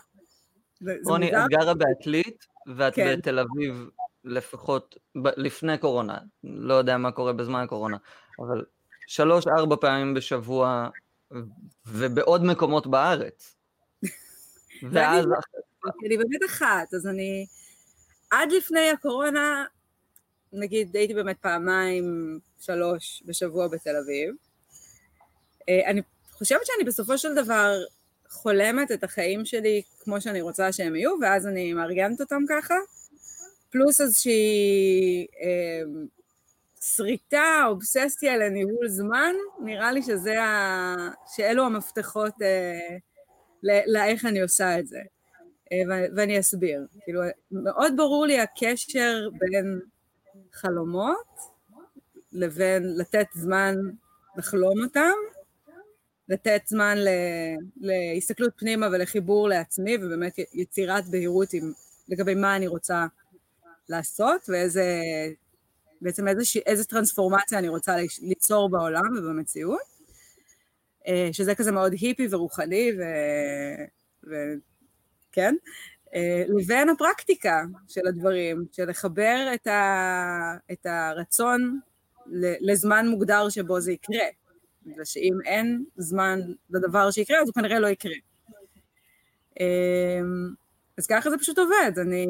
רוני. 1.05 1.37
את 1.37 1.49
גרה 1.51 1.75
בעתלית, 1.75 2.47
ואת 2.77 2.95
כן. 2.95 3.19
בתל 3.19 3.39
אביב 3.39 3.91
לפחות 4.25 4.99
ב- 5.23 5.37
לפני 5.37 5.79
קורונה, 5.79 6.19
לא 6.45 6.75
יודע 6.75 6.97
מה 6.97 7.13
קורה 7.13 7.33
בזמן 7.33 7.61
הקורונה, 7.61 7.97
אבל 8.39 8.65
שלוש-ארבע 9.07 9.77
פעמים 9.81 10.15
בשבוע, 10.15 10.89
ובעוד 11.87 12.45
מקומות 12.45 12.87
בארץ. 12.87 13.57
ואז 14.91 15.27
אני 16.07 16.17
באמת 16.17 16.45
אחת, 16.47 16.95
אז 16.95 17.07
אני... 17.07 17.47
עד 18.31 18.53
לפני 18.53 18.91
הקורונה, 18.91 19.65
נגיד, 20.53 20.97
הייתי 20.97 21.15
באמת 21.15 21.37
פעמיים, 21.41 22.39
שלוש 22.61 23.23
בשבוע 23.27 23.69
בתל 23.69 23.97
אביב. 23.97 24.35
אה, 25.69 25.91
אני 25.91 26.01
חושבת 26.33 26.67
שאני 26.67 26.85
בסופו 26.85 27.19
של 27.19 27.35
דבר 27.35 27.75
חולמת 28.29 28.93
את 28.93 29.05
החיים 29.05 29.45
שלי 29.45 29.83
כמו 30.01 30.21
שאני 30.21 30.41
רוצה 30.41 30.73
שהם 30.73 30.97
יהיו, 30.97 31.13
ואז 31.23 31.47
אני 31.47 31.73
מארגנת 31.73 32.21
אותם 32.21 32.43
ככה, 32.49 32.75
פלוס 33.71 34.01
איזושהי 34.01 35.27
אה, 35.43 35.83
שריטה, 36.81 37.65
אובססיה 37.67 38.37
לניהול 38.37 38.89
זמן, 38.89 39.35
נראה 39.65 39.93
לי 39.93 40.03
שזה 40.03 40.43
ה... 40.43 40.97
שאלו 41.37 41.67
המפתחות 41.67 42.35
אה, 42.43 42.97
לאיך 43.87 44.25
אני 44.25 44.41
עושה 44.41 44.79
את 44.79 44.87
זה. 44.87 45.01
אה, 45.73 46.07
ואני 46.17 46.41
אסביר. 46.41 46.87
כאילו, 47.05 47.21
מאוד 47.51 47.93
ברור 47.97 48.27
לי 48.27 48.41
הקשר 48.41 49.29
בין 49.39 49.81
חלומות 50.53 51.39
לבין 52.33 52.83
לתת 52.97 53.27
זמן 53.35 53.75
לחלום 54.37 54.85
אותם, 54.85 55.13
לתת 56.29 56.63
זמן 56.67 56.99
ל- 56.99 57.57
להסתכלות 57.81 58.53
פנימה 58.57 58.89
ולחיבור 58.93 59.49
לעצמי, 59.49 59.97
ובאמת 59.97 60.39
יצירת 60.55 61.09
בהירות 61.09 61.53
עם, 61.53 61.73
לגבי 62.09 62.35
מה 62.35 62.57
אני 62.57 62.67
רוצה 62.67 63.07
לעשות, 63.89 64.49
ואיזה, 64.49 64.85
בעצם 66.01 66.29
איזה, 66.29 66.43
איזה 66.67 66.85
טרנספורמציה 66.85 67.59
אני 67.59 67.69
רוצה 67.69 67.97
ליצור 68.23 68.71
בעולם 68.71 69.17
ובמציאות, 69.19 69.81
אה, 71.09 71.29
שזה 71.33 71.55
כזה 71.55 71.73
מאוד 71.73 71.93
היפי 71.93 72.27
ורוחני, 72.31 72.93
ו... 72.99 73.03
ו... 74.31 74.35
כן? 75.33 75.55
אה, 76.15 76.45
לבין 76.49 76.89
הפרקטיקה 76.89 77.63
של 77.89 78.07
הדברים, 78.09 78.65
של 78.73 78.91
לחבר 78.91 79.51
את, 79.55 79.67
ה... 79.67 80.57
את 80.73 80.87
הרצון 80.87 81.81
לזמן 82.61 83.09
מוגדר 83.09 83.49
שבו 83.49 83.81
זה 83.81 83.93
יקרה. 83.93 84.25
בגלל 84.87 85.05
שאם 85.05 85.35
אין 85.47 85.85
זמן 85.97 86.41
לדבר 86.71 87.11
שיקרה, 87.11 87.41
אז 87.41 87.49
הוא 87.49 87.55
כנראה 87.55 87.81
לא 87.81 87.87
יקרה. 87.87 88.15
אה, 89.61 90.21
אז 90.99 91.07
ככה 91.07 91.31
זה 91.31 91.39
פשוט 91.39 91.59
עובד, 91.59 91.93
אני 91.99 92.27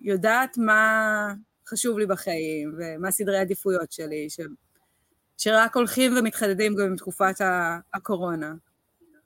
יודעת 0.00 0.58
מה 0.58 1.34
חשוב 1.68 1.98
לי 1.98 2.06
בחיים, 2.06 2.74
ומה 2.78 3.10
סדרי 3.10 3.38
העדיפויות 3.38 3.92
שלי, 3.92 4.30
ש... 4.30 4.40
שרק 5.38 5.76
הולכים 5.76 6.16
ומתחדדים 6.16 6.74
גם 6.74 6.94
בתקופת 6.94 7.40
ה- 7.40 7.78
הקורונה. 7.94 8.54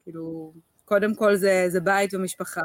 כאילו, 0.05 0.53
קודם 0.85 1.14
כל 1.14 1.37
זה, 1.37 1.64
זה 1.68 1.81
בית 1.81 2.14
ומשפחה. 2.14 2.62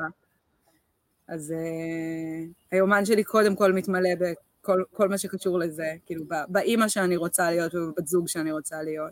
אז 1.27 1.53
uh, 1.57 2.53
היומן 2.71 3.05
שלי 3.05 3.23
קודם 3.23 3.55
כל 3.55 3.73
מתמלא 3.73 4.09
בכל 4.19 4.83
כל 4.93 5.09
מה 5.09 5.17
שקשור 5.17 5.59
לזה, 5.59 5.93
כאילו, 6.05 6.23
באימא 6.47 6.87
שאני 6.87 7.15
רוצה 7.15 7.51
להיות 7.51 7.75
ובבת 7.75 8.07
זוג 8.07 8.27
שאני 8.27 8.51
רוצה 8.51 8.81
להיות. 8.83 9.11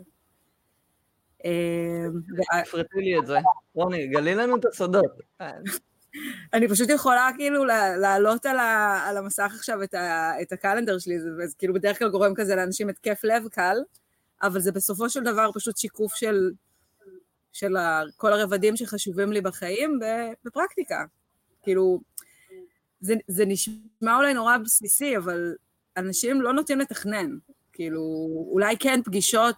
אה, 1.44 2.06
תפרטי 2.64 2.98
לי 2.98 3.18
את 3.18 3.26
זה. 3.26 3.38
רוני, 3.74 4.06
גלי 4.06 4.34
לנו 4.34 4.56
את 4.56 4.64
הסודות. 4.64 5.18
אני 6.54 6.68
פשוט 6.68 6.90
יכולה 6.90 7.30
כאילו 7.36 7.64
לה- 7.64 7.96
להעלות 7.96 8.46
על, 8.46 8.58
ה, 8.58 9.00
על 9.06 9.16
המסך 9.16 9.52
עכשיו 9.54 9.82
את, 9.82 9.94
ה, 9.94 10.32
את 10.42 10.52
הקלנדר 10.52 10.98
שלי, 10.98 11.20
זה, 11.20 11.28
זה 11.46 11.54
כאילו 11.58 11.74
בדרך 11.74 11.98
כלל 11.98 12.08
גורם 12.08 12.34
כזה 12.34 12.54
לאנשים 12.54 12.88
התקף 12.88 13.20
לב 13.24 13.48
קל, 13.48 13.76
אבל 14.42 14.60
זה 14.60 14.72
בסופו 14.72 15.10
של 15.10 15.22
דבר 15.22 15.50
פשוט 15.54 15.76
שיקוף 15.76 16.14
של, 16.14 16.50
של 17.52 17.76
ה, 17.76 18.02
כל 18.16 18.32
הרבדים 18.32 18.76
שחשובים 18.76 19.32
לי 19.32 19.40
בחיים 19.40 19.98
בפרקטיקה. 20.44 21.04
כאילו, 21.66 22.00
זה, 23.00 23.14
זה 23.28 23.44
נשמע 23.46 24.16
אולי 24.16 24.34
נורא 24.34 24.58
בסיסי, 24.58 25.16
אבל 25.16 25.54
אנשים 25.96 26.42
לא 26.42 26.52
נוטים 26.52 26.78
לתכנן. 26.78 27.30
כאילו, 27.72 28.02
אולי 28.50 28.76
כן 28.78 29.00
פגישות 29.04 29.56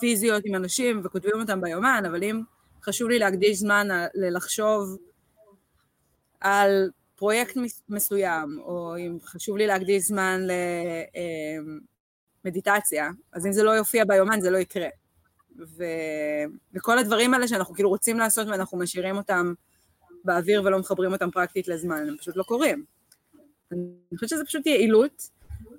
פיזיות 0.00 0.42
עם 0.46 0.54
אנשים 0.54 1.00
וכותבים 1.04 1.40
אותם 1.40 1.60
ביומן, 1.60 2.02
אבל 2.06 2.24
אם 2.24 2.42
חשוב 2.82 3.08
לי 3.08 3.18
להקדיש 3.18 3.58
זמן 3.58 3.88
ללחשוב 4.14 4.98
על 6.40 6.90
פרויקט 7.16 7.56
מסוים, 7.88 8.58
או 8.58 8.96
אם 8.98 9.18
חשוב 9.24 9.56
לי 9.56 9.66
להקדיש 9.66 10.04
זמן 10.04 10.40
למדיטציה, 12.44 13.10
אז 13.32 13.46
אם 13.46 13.52
זה 13.52 13.62
לא 13.62 13.70
יופיע 13.70 14.04
ביומן 14.04 14.40
זה 14.40 14.50
לא 14.50 14.58
יקרה. 14.58 14.88
ו... 15.58 15.84
וכל 16.74 16.98
הדברים 16.98 17.34
האלה 17.34 17.48
שאנחנו 17.48 17.74
כאילו 17.74 17.88
רוצים 17.88 18.18
לעשות 18.18 18.48
ואנחנו 18.48 18.78
משאירים 18.78 19.16
אותם 19.16 19.54
באוויר 20.24 20.62
ולא 20.64 20.78
מחברים 20.78 21.12
אותם 21.12 21.30
פרקטית 21.30 21.68
לזמן, 21.68 22.08
הם 22.08 22.16
פשוט 22.16 22.36
לא 22.36 22.42
קורים. 22.42 22.84
אני 23.72 23.78
חושבת 24.14 24.28
שזה 24.28 24.44
פשוט 24.44 24.66
יעילות, 24.66 25.30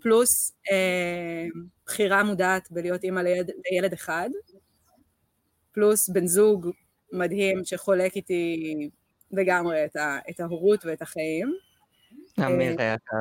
פלוס 0.02 0.54
אה, 0.72 1.46
בחירה 1.86 2.24
מודעת 2.24 2.72
בלהיות 2.72 3.04
אימא 3.04 3.20
לילד, 3.20 3.52
לילד 3.72 3.94
אחד, 3.94 4.30
פלוס 5.72 6.10
בן 6.10 6.28
זוג 6.28 6.70
מדהים 7.12 7.66
שחולק 7.66 8.16
איתי 8.16 8.90
לגמרי 9.32 9.86
את, 9.86 9.96
ה, 9.96 10.20
את 10.30 10.40
ההורות 10.40 10.86
ואת 10.86 11.02
החיים. 11.02 11.54
אמיר 12.40 12.76
היקר. 12.82 13.16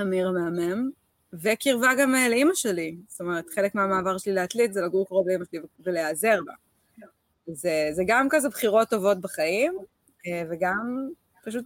אמיר 0.00 0.28
המהמם. 0.28 0.90
וקרבה 1.32 1.90
גם 1.98 2.14
לאימא 2.30 2.54
שלי, 2.54 2.96
זאת 3.08 3.20
אומרת, 3.20 3.44
חלק 3.54 3.74
מהמעבר 3.74 4.18
שלי 4.18 4.32
לעתלית 4.32 4.72
זה 4.72 4.80
לגור 4.80 5.06
קרוב 5.06 5.28
לאימא 5.28 5.44
שלי 5.44 5.60
ולהיעזר 5.80 6.38
בה. 6.46 6.52
זה, 7.46 7.88
זה 7.92 8.02
גם 8.06 8.28
כזה 8.30 8.48
בחירות 8.48 8.88
טובות 8.88 9.20
בחיים, 9.20 9.78
וגם 10.50 11.08
פשוט 11.44 11.64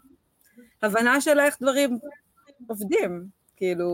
הבנה 0.83 1.21
של 1.21 1.40
איך 1.40 1.57
דברים 1.61 1.99
עובדים, 2.66 3.27
כאילו, 3.57 3.90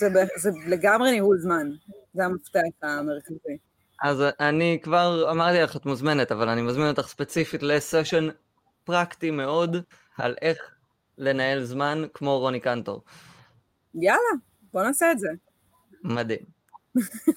זה, 0.00 0.08
זה 0.36 0.50
לגמרי 0.66 1.10
ניהול 1.10 1.38
זמן, 1.38 1.70
זה 2.14 2.24
המפתח 2.24 2.60
המרכזי. 2.82 3.58
אז 4.02 4.22
אני 4.40 4.78
כבר 4.82 5.30
אמרתי 5.30 5.58
לך, 5.58 5.76
את 5.76 5.86
מוזמנת, 5.86 6.32
אבל 6.32 6.48
אני 6.48 6.62
מזמין 6.62 6.88
אותך 6.88 7.08
ספציפית 7.08 7.62
לסשן 7.62 8.28
פרקטי 8.84 9.30
מאוד 9.30 9.76
על 10.18 10.34
איך 10.40 10.74
לנהל 11.18 11.64
זמן 11.64 12.02
כמו 12.14 12.38
רוני 12.38 12.60
קנטור. 12.60 13.02
יאללה, 13.94 14.18
בוא 14.72 14.82
נעשה 14.82 15.12
את 15.12 15.18
זה. 15.18 15.28
מדהים. 16.04 16.40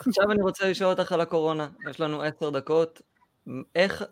עכשיו 0.07 0.31
אני 0.31 0.41
רוצה 0.41 0.69
לשאול 0.69 0.89
אותך 0.89 1.11
על 1.11 1.21
הקורונה, 1.21 1.69
יש 1.89 1.99
לנו 1.99 2.21
עשר 2.21 2.49
דקות. 2.49 3.01
איך 3.75 4.03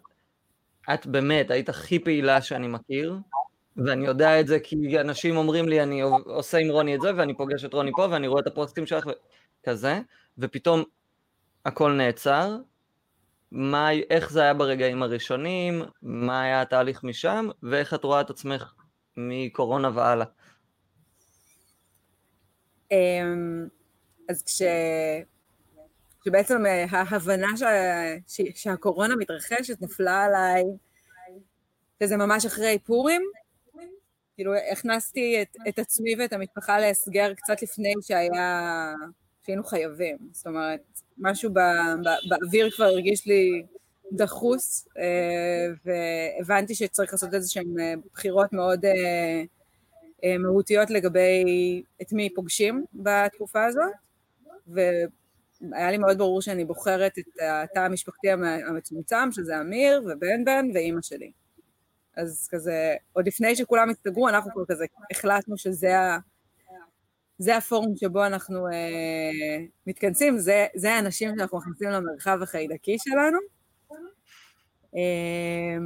את 0.93 1.07
באמת 1.07 1.51
היית 1.51 1.69
הכי 1.69 1.99
פעילה 1.99 2.41
שאני 2.41 2.67
מכיר, 2.67 3.17
ואני 3.77 4.05
יודע 4.05 4.39
את 4.39 4.47
זה 4.47 4.59
כי 4.59 4.99
אנשים 4.99 5.37
אומרים 5.37 5.69
לי, 5.69 5.83
אני 5.83 6.01
עושה 6.25 6.57
עם 6.57 6.69
רוני 6.69 6.95
את 6.95 7.01
זה, 7.01 7.11
ואני 7.15 7.37
פוגש 7.37 7.65
את 7.65 7.73
רוני 7.73 7.91
פה, 7.95 8.07
ואני 8.11 8.27
רואה 8.27 8.41
את 8.41 8.47
הפוסטים 8.47 8.85
שלך 8.85 9.05
וכזה, 9.61 10.01
ופתאום 10.37 10.83
הכל 11.65 11.91
נעצר. 11.91 12.57
מה, 13.51 13.91
איך 14.09 14.31
זה 14.31 14.41
היה 14.41 14.53
ברגעים 14.53 15.03
הראשונים, 15.03 15.83
מה 16.01 16.41
היה 16.41 16.61
התהליך 16.61 17.03
משם, 17.03 17.49
ואיך 17.63 17.93
את 17.93 18.03
רואה 18.03 18.21
את 18.21 18.29
עצמך 18.29 18.73
מקורונה 19.17 19.89
והלאה. 19.93 20.25
אז 24.29 24.43
כש... 24.45 24.61
שבעצם 26.25 26.63
ההבנה 26.89 27.47
ש... 27.57 27.63
ש... 28.27 28.41
שהקורונה 28.55 29.15
מתרחשת 29.15 29.81
נפלה 29.81 30.23
עליי, 30.23 30.63
וזה 32.01 32.17
ממש 32.17 32.45
אחרי 32.45 32.79
פורים, 32.85 33.21
כאילו 34.35 34.53
הכנסתי 34.71 35.41
את, 35.41 35.57
את 35.69 35.79
עצמי 35.79 36.15
ואת 36.19 36.33
המשפחה 36.33 36.79
להסגר 36.79 37.33
קצת 37.33 37.61
לפני 37.61 37.93
שהיה, 38.01 38.93
שהיינו 39.45 39.63
חייבים, 39.63 40.17
זאת 40.31 40.47
אומרת, 40.47 40.81
משהו 41.17 41.53
בא, 41.53 41.95
בא, 42.03 42.15
באוויר 42.29 42.71
כבר 42.71 42.85
הרגיש 42.85 43.27
לי 43.27 43.63
דחוס, 44.11 44.87
והבנתי 45.85 46.75
שצריך 46.75 47.13
לעשות 47.13 47.33
איזה 47.33 47.51
שהן 47.51 47.75
בחירות 48.13 48.53
מאוד 48.53 48.85
מהותיות 50.39 50.89
לגבי 50.89 51.43
את 52.01 52.13
מי 52.13 52.29
פוגשים 52.33 52.85
בתקופה 52.93 53.65
הזאת. 53.65 53.91
היה 55.71 55.91
לי 55.91 55.97
מאוד 55.97 56.17
ברור 56.17 56.41
שאני 56.41 56.65
בוחרת 56.65 57.19
את 57.19 57.25
התא 57.41 57.79
המשפחתי 57.79 58.27
המצומצם, 58.69 59.31
שזה 59.31 59.61
אמיר 59.61 60.03
ובן 60.05 60.45
בן 60.45 60.65
ואימא 60.73 61.01
שלי. 61.01 61.31
אז 62.17 62.47
כזה, 62.51 62.95
עוד 63.13 63.27
לפני 63.27 63.55
שכולם 63.55 63.89
הסתגרו, 63.89 64.29
אנחנו 64.29 64.51
כבר 64.51 64.65
כזה 64.67 64.85
החלטנו 65.11 65.57
שזה 65.57 65.99
ה... 65.99 66.17
זה 67.37 67.57
הפורום 67.57 67.95
שבו 67.95 68.25
אנחנו 68.25 68.67
אה, 68.67 69.65
מתכנסים, 69.87 70.37
זה, 70.37 70.67
זה 70.75 70.93
האנשים 70.93 71.29
שאנחנו 71.37 71.57
מכניסים 71.57 71.89
למרחב 71.89 72.39
החיידקי 72.41 72.97
שלנו. 72.99 73.37
אה, 74.95 75.77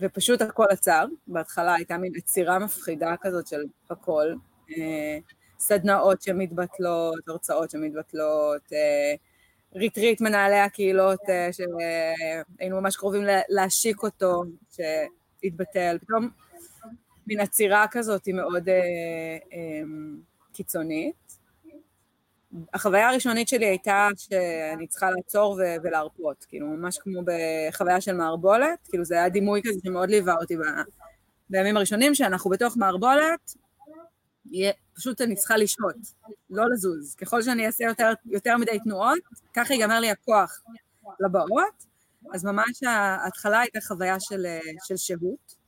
ופשוט 0.00 0.42
הכל 0.42 0.64
עצר, 0.70 1.04
בהתחלה 1.26 1.74
הייתה 1.74 1.98
מין 1.98 2.12
עצירה 2.16 2.58
מפחידה 2.58 3.14
כזאת 3.20 3.46
של 3.46 3.60
הכל. 3.90 4.34
אה, 4.70 5.18
סדנאות 5.58 6.22
שמתבטלות, 6.22 7.28
הרצאות 7.28 7.70
שמתבטלות, 7.70 8.72
אה, 8.72 9.14
ריטריט 9.74 10.20
מנהלי 10.20 10.58
הקהילות 10.58 11.20
אה, 11.28 11.48
שהיינו 11.52 12.80
ממש 12.80 12.96
קרובים 12.96 13.22
להשיק 13.48 14.02
אותו, 14.02 14.42
שהתבטל, 14.70 15.98
פתאום 16.00 16.28
מין 17.26 17.40
עצירה 17.40 17.86
כזאת 17.90 18.26
היא 18.26 18.34
מאוד 18.34 18.68
קיצונית. 20.52 21.38
החוויה 22.74 23.08
הראשונית 23.08 23.48
שלי 23.48 23.66
הייתה 23.66 24.08
שאני 24.16 24.86
צריכה 24.86 25.10
לעצור 25.10 25.52
ו- 25.52 25.82
ולהרפות, 25.82 26.46
כאילו 26.48 26.66
ממש 26.66 26.98
כמו 26.98 27.20
בחוויה 27.24 28.00
של 28.00 28.12
מערבולת, 28.12 28.78
כאילו 28.88 29.04
זה 29.04 29.14
היה 29.14 29.28
דימוי 29.28 29.60
כזה 29.64 29.80
שמאוד 29.84 30.10
ליווה 30.10 30.34
אותי 30.40 30.56
ב- 30.56 30.62
בימים 31.50 31.76
הראשונים, 31.76 32.14
שאנחנו 32.14 32.50
בתוך 32.50 32.76
מערבולת, 32.76 33.54
פשוט 34.94 35.20
אני 35.20 35.36
צריכה 35.36 35.56
לשהות, 35.56 35.96
לא 36.50 36.64
לזוז. 36.70 37.14
ככל 37.14 37.42
שאני 37.42 37.66
אעשה 37.66 37.84
יותר, 37.84 38.12
יותר 38.26 38.56
מדי 38.56 38.78
תנועות, 38.84 39.18
ככה 39.54 39.74
ייגמר 39.74 40.00
לי 40.00 40.10
הכוח 40.10 40.62
לבאות, 41.20 41.84
אז 42.34 42.44
ממש 42.44 42.82
ההתחלה 42.86 43.60
הייתה 43.60 43.80
חוויה 43.80 44.20
של, 44.20 44.46
של 44.84 44.96
שהות. 44.96 45.58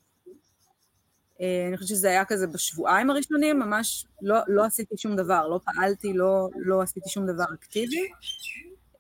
אה, 1.41 1.67
אני 1.69 1.77
חושבת 1.77 1.89
שזה 1.89 2.09
היה 2.09 2.25
כזה 2.25 2.47
בשבועיים 2.47 3.11
הראשונים, 3.11 3.59
ממש 3.59 4.07
לא, 4.23 4.37
לא 4.47 4.65
עשיתי 4.65 4.97
שום 4.97 5.17
דבר, 5.17 5.49
לא 5.49 5.61
פעלתי, 5.65 6.13
לא, 6.13 6.49
לא 6.57 6.83
עשיתי 6.83 7.09
שום 7.09 7.27
דבר 7.27 7.45
אקטיבי. 7.55 8.09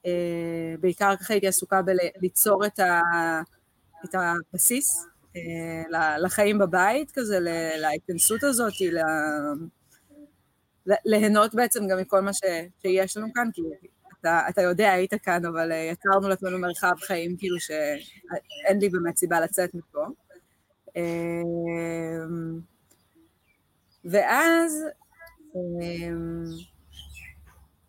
אה, 0.06 0.74
בעיקר 0.80 1.16
ככה 1.16 1.34
הייתי 1.34 1.46
עסוקה 1.46 1.80
בליצור 1.82 2.66
את, 2.66 2.78
ה, 2.78 3.00
את 4.04 4.14
הבסיס 4.14 5.04
אה, 5.04 5.09
לחיים 6.18 6.58
בבית, 6.58 7.10
כזה, 7.14 7.38
להתכנסות 7.76 8.42
הזאת, 8.42 8.72
ליהנות 10.86 11.54
בעצם 11.54 11.88
גם 11.88 11.98
מכל 11.98 12.20
מה 12.20 12.32
ש, 12.32 12.40
שיש 12.82 13.16
לנו 13.16 13.26
כאן, 13.34 13.48
כי 13.52 13.62
אתה, 14.20 14.40
אתה 14.48 14.62
יודע, 14.62 14.92
היית 14.92 15.14
כאן, 15.22 15.44
אבל 15.46 15.70
יצרנו 15.92 16.28
לעצמנו 16.28 16.58
מרחב 16.58 16.94
חיים, 17.00 17.36
כאילו 17.36 17.60
שאין 17.60 18.78
לי 18.80 18.88
באמת 18.88 19.16
סיבה 19.16 19.40
לצאת 19.40 19.74
מפה. 19.74 20.06
אמ, 20.96 22.60
ואז, 24.04 24.84
אמ, 25.54 26.44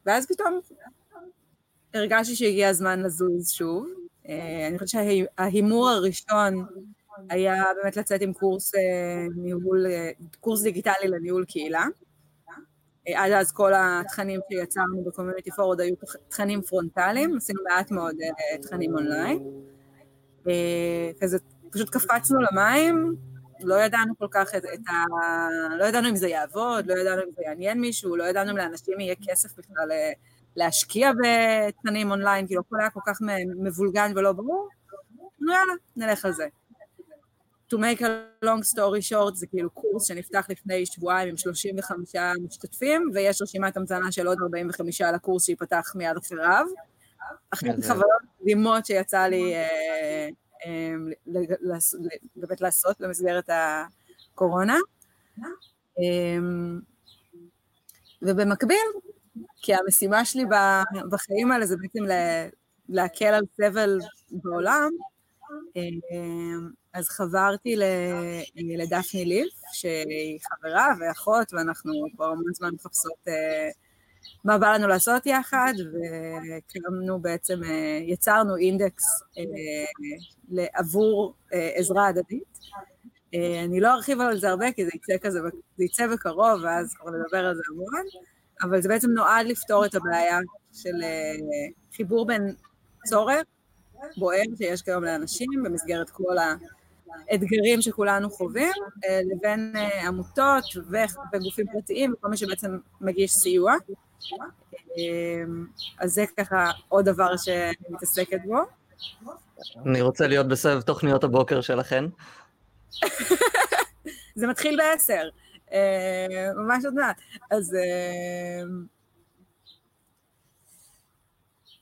ואז 0.05 0.27
פתאום 0.27 0.59
הרגשתי 1.93 2.35
שהגיע 2.35 2.69
הזמן 2.69 2.99
לזוז 2.99 3.49
שוב. 3.51 3.87
אה, 4.29 4.67
אני 4.67 4.79
חושבת 4.79 5.03
שההימור 5.37 5.89
הראשון 5.89 6.65
היה 7.29 7.63
באמת 7.81 7.97
לצאת 7.97 8.21
עם 8.21 8.33
קורס 8.33 8.75
אה, 8.75 8.81
ניהול, 9.35 9.85
אה, 9.85 10.11
קורס 10.39 10.61
דיגיטלי 10.61 11.07
לניהול 11.07 11.45
קהילה. 11.45 11.85
עד 13.15 13.31
אז 13.31 13.51
כל 13.51 13.71
התכנים 13.75 14.39
שיצרנו 14.51 15.03
ב 15.03 15.08
Community 15.08 15.51
Forward 15.51 15.81
היו 15.81 15.95
תכנים 16.29 16.61
פרונטליים, 16.61 17.37
עשינו 17.37 17.59
מעט 17.69 17.91
מאוד 17.91 18.15
תכנים 18.61 18.93
אונליין. 18.95 19.39
כזה 21.21 21.37
פשוט 21.71 21.89
קפצנו 21.89 22.39
למים, 22.41 23.15
לא 23.63 23.75
ידענו 23.75 24.17
כל 24.17 24.27
כך 24.31 24.55
את, 24.55 24.65
את 24.73 24.79
ה... 24.89 24.93
לא 25.77 25.85
ידענו 25.85 26.09
אם 26.09 26.15
זה 26.15 26.27
יעבוד, 26.27 26.85
לא 26.87 26.93
ידענו 26.93 27.21
אם 27.21 27.31
זה 27.35 27.41
יעניין 27.45 27.81
מישהו, 27.81 28.15
לא 28.15 28.23
ידענו 28.23 28.51
אם 28.51 28.57
לאנשים 28.57 28.99
יהיה 28.99 29.15
כסף 29.27 29.57
בכלל 29.57 29.91
אה, 29.91 30.11
להשקיע 30.55 31.11
בתכנים 31.11 32.11
אונליין, 32.11 32.47
כאילו 32.47 32.61
הכל 32.61 32.75
היה 32.79 32.89
כל 32.89 32.99
כך 33.05 33.17
מבולגן 33.63 34.11
ולא 34.15 34.31
ברור, 34.31 34.69
נו 35.39 35.53
יאללה, 35.53 35.73
נלך 35.95 36.25
על 36.25 36.31
זה. 36.31 36.47
To 37.73 37.77
make 37.77 38.01
a 38.01 38.45
long 38.45 38.63
story 38.63 39.01
short 39.01 39.35
זה 39.35 39.47
כאילו 39.47 39.69
קורס 39.69 40.07
שנפתח 40.07 40.45
לפני 40.49 40.85
שבועיים 40.85 41.29
עם 41.29 41.37
35 41.37 42.15
משתתפים, 42.43 43.09
ויש 43.13 43.41
רשימת 43.41 43.77
המתנה 43.77 44.11
של 44.11 44.27
עוד 44.27 44.37
45 44.43 45.01
לקורס 45.01 45.45
שייפתח 45.45 45.91
מיד 45.95 46.17
אחריו. 46.17 46.65
אחרי 47.53 47.69
חוויות 47.87 48.21
מדהימות 48.41 48.85
שיצא 48.85 49.27
לי 49.27 49.55
אה, 49.55 50.29
אמ, 50.65 51.09
באמת 52.35 52.61
לעשות 52.61 53.01
במסגרת 53.01 53.49
הקורונה. 54.33 54.77
אמ, 55.99 56.79
ובמקביל, 58.21 58.87
כי 59.61 59.73
המשימה 59.73 60.25
שלי 60.25 60.43
בחיים 61.11 61.51
האלה 61.51 61.65
זה 61.65 61.75
בעצם 61.77 62.03
להקל 62.89 63.25
על 63.25 63.43
סבל 63.57 63.99
בעולם, 64.31 64.89
אמ, 65.75 66.80
אז 66.93 67.09
חברתי 67.09 67.75
לדפני 68.55 69.25
ליף, 69.25 69.53
שהיא 69.73 70.39
חברה 70.41 70.87
ואחות, 70.99 71.53
ואנחנו 71.53 71.93
כבר 72.15 72.25
המון 72.25 72.53
זמן 72.53 72.69
מחפשות 72.73 73.27
אה, 73.27 73.69
מה 74.43 74.57
בא 74.57 74.73
לנו 74.73 74.87
לעשות 74.87 75.25
יחד, 75.25 75.73
וקמנו 75.77 77.19
בעצם, 77.19 77.63
אה, 77.63 77.99
יצרנו 78.07 78.57
אינדקס 78.57 79.03
אה, 79.37 80.65
עבור 80.73 81.35
עזרה 81.51 82.07
הדדית. 82.07 82.59
אני 83.63 83.79
לא 83.79 83.93
ארחיב 83.93 84.21
על 84.21 84.37
זה 84.37 84.49
הרבה, 84.49 84.71
כי 84.71 84.85
זה 84.85 84.91
יצא 84.95 85.13
כזה, 85.21 85.39
זה 85.77 85.83
יצא 85.83 86.07
בקרוב, 86.07 86.61
ואז 86.63 86.93
כבר 86.93 87.11
נדבר 87.11 87.45
על 87.45 87.55
זה 87.55 87.61
המון, 87.71 88.05
אבל 88.63 88.81
זה 88.81 88.89
בעצם 88.89 89.11
נועד 89.11 89.45
לפתור 89.45 89.85
את 89.85 89.95
הבעיה 89.95 90.39
של 90.73 90.93
חיבור 91.95 92.27
בין 92.27 92.55
צורך 93.05 93.43
בוער 94.17 94.41
שיש 94.57 94.81
כיום 94.81 95.03
לאנשים 95.03 95.47
במסגרת 95.63 96.09
כל 96.09 96.37
האתגרים 97.29 97.81
שכולנו 97.81 98.29
חווים, 98.29 98.73
לבין 99.31 99.73
עמותות 100.07 100.63
וגופים 101.33 101.65
פרטיים 101.71 102.13
וכל 102.13 102.27
מי 102.27 102.37
שבעצם 102.37 102.77
מגיש 103.01 103.31
סיוע. 103.31 103.73
אמ, 104.97 105.65
אז 105.99 106.13
זה 106.13 106.25
ככה 106.37 106.71
עוד 106.89 107.05
דבר 107.05 107.37
שאני 107.37 107.75
מתעסקת 107.89 108.39
בו. 108.45 108.57
אני 109.85 110.01
רוצה 110.01 110.27
להיות 110.27 110.47
בסבב 110.47 110.81
תוכניות 110.81 111.23
הבוקר 111.23 111.61
שלכן. 111.61 112.05
זה 114.35 114.47
מתחיל 114.47 114.77
בעשר, 114.77 115.29
אה, 115.73 116.49
ממש 116.55 116.85
עוד 116.85 116.93
מעט. 116.93 117.21
אז 117.51 117.75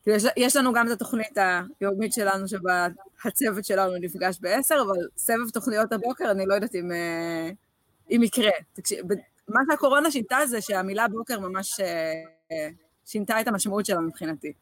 כאילו, 0.04 0.18
יש 0.38 0.56
לנו 0.56 0.74
גם 0.74 0.88
את 0.88 0.92
התוכנית 0.92 1.38
היומית 1.82 2.14
שלנו, 2.14 2.48
שבה 2.48 2.88
הצוות 3.26 3.66
שלנו 3.66 3.98
נפגש 3.98 4.40
בעשר, 4.42 4.84
אבל 4.88 5.08
סבב 5.18 5.50
תוכניות 5.50 5.92
הבוקר, 5.92 6.32
אני 6.32 6.46
לא 6.46 6.54
יודעת 6.54 6.76
אם, 6.76 6.92
אה, 6.92 7.50
אם 8.12 8.24
יקרה. 8.24 8.52
מה 9.48 9.60
שהקורונה 9.70 10.12
שינתה 10.12 10.38
זה 10.46 10.62
שהמילה 10.62 11.08
בוקר 11.08 11.40
ממש 11.40 11.80
אה, 12.52 12.70
שינתה 13.06 13.42
את 13.42 13.48
המשמעות 13.48 13.86
שלה 13.86 14.00
מבחינתי. 14.00 14.54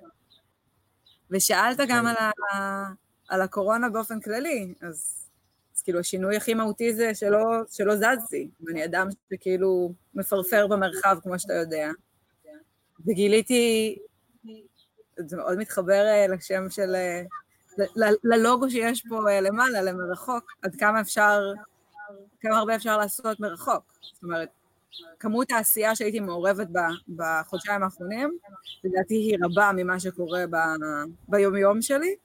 ושאלת 1.32 1.78
גם 1.78 1.88
כן. 1.88 2.08
על, 2.08 2.16
ה, 2.16 2.32
על 3.30 3.42
הקורונה 3.42 3.90
באופן 3.90 4.20
כללי, 4.20 4.74
אז, 4.82 5.28
אז 5.76 5.82
כאילו 5.82 6.00
השינוי 6.00 6.38
הכי 6.38 6.54
מהותי 6.54 6.94
זה 6.94 7.16
שלא, 7.16 7.40
שלא 7.72 7.96
זזתי, 7.96 8.50
ואני 8.62 8.86
אדם 8.86 9.08
שכאילו 9.34 9.94
מפרפר 10.14 10.68
במרחב, 10.68 11.18
כמו 11.24 11.40
שאתה 11.40 11.54
יודע. 11.54 11.92
וגיליתי, 13.08 13.98
זה 15.18 15.38
מאוד 15.38 15.58
מתחבר 15.58 16.06
אה, 16.08 16.28
לשם 16.28 16.70
של, 16.70 16.96
אה, 16.96 17.22
ללוגו 18.24 18.70
שיש 18.70 19.04
פה 19.10 19.40
למעלה, 19.42 19.82
למרחוק, 19.82 20.52
עד 20.62 20.76
כמה 20.76 21.02
אפשר, 21.02 21.42
כמה 22.40 22.58
הרבה 22.58 22.76
אפשר 22.76 22.98
לעשות 22.98 23.40
מרחוק. 23.40 23.84
זאת 24.14 24.24
אומרת, 24.24 24.50
כמות 25.20 25.52
העשייה 25.52 25.96
שהייתי 25.96 26.20
מעורבת 26.20 26.68
בה 26.68 26.88
בחודשיים 27.16 27.84
האחרונים, 27.84 28.38
לדעתי 28.84 29.16
היא 29.16 29.38
רבה 29.44 29.72
ממה 29.76 30.00
שקורה 30.00 30.44
ב, 30.50 30.56
ביומיום 31.28 31.82
שלי. 31.82 32.16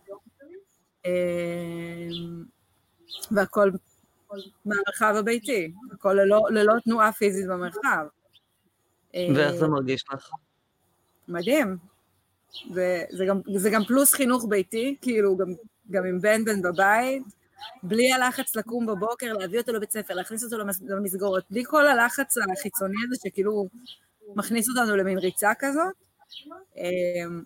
והכל 3.30 3.70
מהמרחב 4.64 5.14
הביתי, 5.18 5.72
הכל 5.92 6.12
ללא, 6.12 6.42
ללא 6.50 6.74
תנועה 6.84 7.12
פיזית 7.12 7.46
במרחב. 7.46 8.06
ואיך 9.14 9.54
זה 9.54 9.68
מרגיש 9.68 10.04
לך? 10.12 10.28
מדהים. 11.28 11.91
זה, 12.74 13.04
זה, 13.10 13.24
גם, 13.26 13.40
זה 13.56 13.70
גם 13.70 13.84
פלוס 13.84 14.14
חינוך 14.14 14.46
ביתי, 14.48 14.96
כאילו 15.00 15.36
גם, 15.36 15.54
גם 15.90 16.04
עם 16.06 16.20
בן 16.20 16.44
בן 16.44 16.62
בבית, 16.62 17.22
בלי 17.82 18.12
הלחץ 18.12 18.56
לקום 18.56 18.86
בבוקר, 18.86 19.32
להביא 19.32 19.58
אותו 19.58 19.72
לבית 19.72 19.92
ספר, 19.92 20.14
להכניס 20.14 20.44
אותו 20.44 20.56
למסגרות, 20.88 21.44
בלי 21.50 21.62
כל 21.66 21.88
הלחץ 21.88 22.38
החיצוני 22.52 22.94
הזה 23.06 23.16
שכאילו 23.24 23.68
מכניס 24.36 24.68
אותנו 24.68 24.96
למין 24.96 25.18
ריצה 25.18 25.52
כזאת. 25.58 25.94
אמ, 26.76 27.42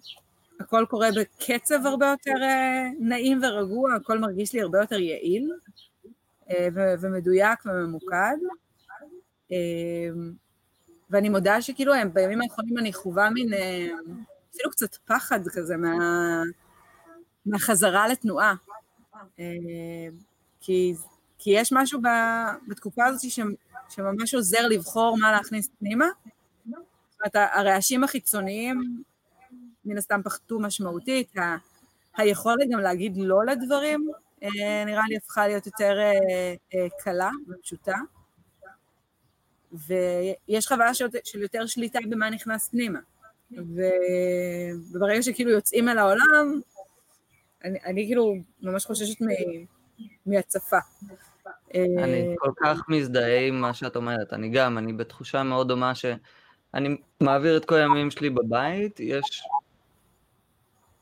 הכל 0.61 0.85
קורה 0.90 1.09
בקצב 1.16 1.87
הרבה 1.87 2.07
יותר 2.07 2.42
אה, 2.42 2.87
נעים 3.01 3.40
ורגוע, 3.42 3.95
הכל 3.95 4.19
מרגיש 4.19 4.53
לי 4.53 4.62
הרבה 4.62 4.81
יותר 4.81 4.99
יעיל 4.99 5.51
אה, 6.51 6.69
ומדויק 7.01 7.66
וממוקד. 7.66 8.37
ואני 11.11 11.29
מודה 11.29 11.62
שכאילו 11.62 11.92
בימים 12.12 12.40
האחרונים 12.40 12.79
אני 12.79 12.92
חווה 12.92 13.31
מין, 13.31 13.49
אפילו 14.57 14.71
קצת 14.71 14.95
פחד 14.95 15.40
כזה 15.49 15.77
מה, 15.77 15.92
מהחזרה 17.47 18.09
לתנועה. 18.09 18.55
כי, 20.61 20.95
כי 21.38 21.51
יש 21.51 21.73
משהו 21.73 22.01
בתקופה 22.69 23.07
הזאת 23.07 23.31
שממש 23.88 24.35
עוזר 24.35 24.69
לבחור 24.69 25.16
מה 25.21 25.33
להכניס 25.33 25.69
פנימה. 25.79 26.07
זאת 26.66 27.35
אומרת, 27.37 27.51
הרעשים 27.55 28.05
החיצוניים 28.05 29.03
מן 29.85 29.99
הסתם 29.99 30.21
פחתו 30.25 30.61
משמעותית, 30.61 31.38
ה, 31.38 31.57
היכולת 32.16 32.69
גם 32.71 32.81
להגיד 32.81 33.12
לא 33.16 33.45
לדברים 33.45 34.11
אה, 34.42 34.85
נראה 34.87 35.03
לי 35.09 35.16
הפכה 35.16 35.47
להיות 35.49 35.66
יותר 35.66 35.99
אה, 36.01 36.12
אה, 36.75 36.87
קלה 37.03 37.31
ופשוטה, 37.49 37.97
ויש 39.73 40.66
חוויה 40.69 40.95
של 40.95 41.42
יותר 41.42 41.66
שליטה 41.66 41.99
במה 42.11 42.31
נכנס 42.31 42.69
פנימה. 42.69 42.99
ו... 43.52 43.82
וברגע 44.92 45.22
שכאילו 45.22 45.50
יוצאים 45.50 45.88
אל 45.88 45.98
העולם, 45.98 46.61
אני, 47.64 47.78
אני 47.85 48.06
כאילו 48.06 48.35
ממש 48.62 48.87
חוששת 48.87 49.22
מ... 49.22 49.26
מהצפה. 50.26 50.78
אני 51.74 52.35
כל 52.38 52.50
כך 52.56 52.88
מזדהה 52.88 53.46
עם 53.46 53.61
מה 53.61 53.74
שאת 53.74 53.96
אומרת, 53.96 54.32
אני 54.32 54.48
גם, 54.48 54.78
אני 54.78 54.92
בתחושה 54.92 55.42
מאוד 55.42 55.68
דומה 55.68 55.94
שאני 55.94 56.96
מעביר 57.20 57.56
את 57.56 57.64
כל 57.64 57.74
הימים 57.74 58.11
שלי 58.11 58.30
בבית, 58.30 59.00
יש, 59.00 59.42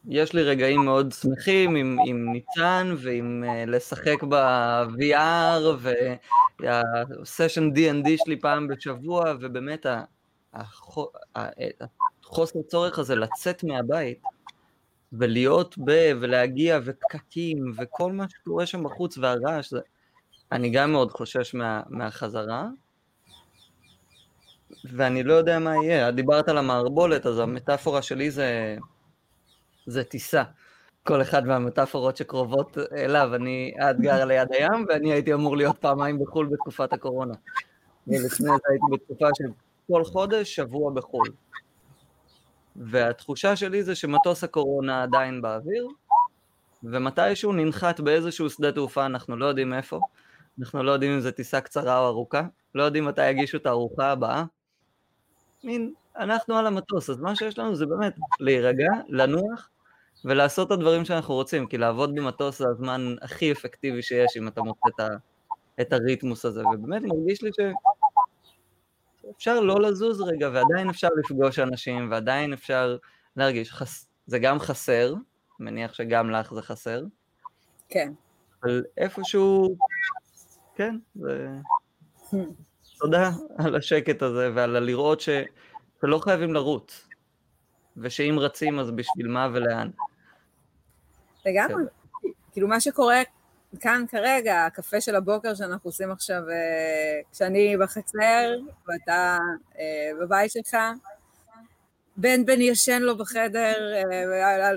יש 0.09 0.33
לי 0.33 0.43
רגעים 0.43 0.85
מאוד 0.85 1.13
שמחים 1.13 1.77
עם, 1.77 1.99
עם 2.07 2.33
ניצן 2.33 2.95
ועם 2.99 3.45
uh, 3.47 3.71
לשחק 3.71 4.23
ב-VR 4.29 5.89
והסשן 6.61 7.71
D&D 7.71 8.09
שלי 8.25 8.41
פעם 8.41 8.69
בשבוע, 8.69 9.35
ובאמת 9.41 9.87
החוסר 12.35 12.59
צורך 12.63 12.99
הזה 12.99 13.15
לצאת 13.15 13.65
מהבית 13.65 14.23
ולהיות 15.13 15.75
ב... 15.85 15.91
ולהגיע 16.21 16.81
ופקקים 16.85 17.73
וכל 17.77 18.13
מה 18.13 18.25
שקורה 18.29 18.67
שם 18.67 18.85
בחוץ 18.85 19.19
והרעש, 19.19 19.71
זה... 19.71 19.81
אני 20.53 20.71
גם 20.71 20.93
מאוד 20.93 21.11
חושש 21.11 21.55
מה, 21.55 21.83
מהחזרה, 21.89 22.69
ואני 24.93 25.23
לא 25.23 25.35
יודע 25.35 25.59
מה 25.59 25.75
יהיה. 25.77 26.09
את 26.09 26.15
דיברת 26.15 26.49
על 26.49 26.59
המערבולת, 26.59 27.27
אז 27.27 27.39
המטאפורה 27.39 28.03
שלי 28.03 28.31
זה, 28.31 28.77
זה 29.87 30.05
טיסה. 30.05 30.43
כל 31.03 31.23
אחד 31.23 31.47
מהמטאפורות 31.47 32.17
שקרובות 32.17 32.79
אליו. 32.97 33.35
אני, 33.35 33.75
את 33.91 34.01
גרה 34.01 34.25
ליד 34.25 34.49
הים, 34.53 34.87
ואני 34.89 35.13
הייתי 35.13 35.35
אמור 35.35 35.57
להיות 35.57 35.79
פעמיים 35.79 36.19
בחו"ל 36.19 36.47
בתקופת 36.47 36.93
הקורונה. 36.93 37.35
ולפני 38.07 38.47
זה 38.47 38.69
הייתי 38.69 38.87
בתקופה 38.93 39.29
של 39.35 39.45
כל 39.87 40.05
חודש, 40.05 40.55
שבוע 40.55 40.93
בחו"ל. 40.95 41.29
והתחושה 42.77 43.57
שלי 43.57 43.83
זה 43.83 43.95
שמטוס 43.95 44.45
הקורונה 44.45 45.03
עדיין 45.03 45.43
באוויר, 45.43 45.89
ומתישהו 46.83 47.53
ננחת 47.53 48.01
באיזשהו 48.01 48.51
שדה 48.51 48.73
תעופה, 48.73 49.07
אנחנו 49.07 49.37
לא 49.37 49.47
יודעים 49.47 49.75
איפה, 49.75 50.01
אנחנו 50.59 50.83
לא 50.83 50.93
יודעים 50.93 51.13
אם 51.13 51.21
זו 51.21 51.31
טיסה 51.31 51.61
קצרה 51.61 51.99
או 51.99 52.07
ארוכה, 52.07 52.43
לא 52.75 52.83
יודעים 52.83 53.05
מתי 53.05 53.31
יגישו 53.31 53.57
את 53.57 53.67
הארוחה 53.67 54.11
הבאה. 54.11 54.45
מין, 55.65 55.93
אנחנו 56.17 56.57
על 56.57 56.67
המטוס, 56.67 57.11
אז 57.11 57.21
מה 57.21 57.37
שיש 57.37 57.59
לנו 57.59 57.75
זה 57.75 57.87
באמת 57.87 58.15
להירגע, 58.41 58.89
לנוח, 59.09 59.71
ולעשות 60.25 60.67
את 60.67 60.73
הדברים 60.73 61.05
שאנחנו 61.05 61.35
רוצים, 61.35 61.67
כי 61.67 61.79
לעבוד 61.79 62.15
במטוס 62.15 62.59
זה 62.59 62.69
הזמן 62.69 63.15
הכי 63.23 63.53
אפקטיבי 63.53 64.03
שיש 64.03 64.37
אם 64.37 64.49
אתה 64.49 64.63
מוצא 64.63 64.89
את, 64.95 65.01
ה, 65.01 65.09
את 65.81 65.93
הריתמוס 65.93 66.45
הזה, 66.45 66.63
ובאמת 66.67 67.03
מרגיש 67.03 67.43
לי 67.43 67.51
ש... 67.53 67.61
אפשר 69.37 69.61
לא 69.61 69.81
לזוז 69.81 70.21
רגע, 70.21 70.51
ועדיין 70.53 70.89
אפשר 70.89 71.09
לפגוש 71.17 71.59
אנשים, 71.59 72.11
ועדיין 72.11 72.53
אפשר 72.53 72.97
להרגיש, 73.37 73.73
חס... 73.73 74.09
זה 74.27 74.39
גם 74.39 74.59
חסר, 74.59 75.15
מניח 75.61 75.95
שגם 75.95 76.31
לך 76.31 76.55
זה 76.55 76.63
חסר. 76.63 77.03
כן. 77.89 78.13
אבל 78.63 78.85
איפשהו, 78.97 79.77
כן, 80.75 80.99
זה... 81.15 81.49
תודה 82.99 83.31
על 83.59 83.77
השקט 83.77 84.23
הזה 84.23 84.51
ועל 84.55 84.77
הלראות 84.77 85.21
ש... 85.21 85.29
שלא 86.01 86.19
חייבים 86.19 86.55
לרוץ, 86.55 87.09
ושאם 87.97 88.37
רצים 88.39 88.79
אז 88.79 88.91
בשביל 88.91 89.29
מה 89.29 89.49
ולאן. 89.53 89.91
לגמרי. 91.47 91.85
כאילו 92.53 92.69
מה 92.69 92.81
שקורה 92.81 93.17
כאן 93.81 94.05
כרגע, 94.09 94.67
הקפה 94.67 95.01
של 95.01 95.17
הבוקר 95.17 95.55
שאנחנו 95.55 95.89
עושים 95.89 96.11
עכשיו, 96.11 96.43
אה, 96.51 97.21
כשאני 97.33 97.77
בחצר 97.77 98.55
ואתה 98.89 99.39
אה, 99.79 100.11
בבית 100.21 100.53
שלך, 100.53 100.77
בן 102.17 102.45
בן 102.45 102.61
ישן 102.61 103.03
לו 103.03 103.19
בחדר, 103.19 103.75
אה, 104.13 104.71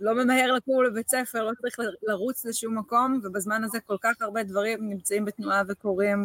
לא 0.00 0.14
ממהר 0.14 0.52
לקום 0.52 0.84
לבית 0.84 1.10
ספר, 1.10 1.44
לא 1.44 1.52
צריך 1.60 1.76
לרוץ 2.02 2.44
לשום 2.44 2.78
מקום, 2.78 3.20
ובזמן 3.22 3.64
הזה 3.64 3.78
כל 3.80 3.96
כך 4.02 4.12
הרבה 4.20 4.42
דברים 4.42 4.88
נמצאים 4.90 5.24
בתנועה 5.24 5.62
וקורים, 5.68 6.24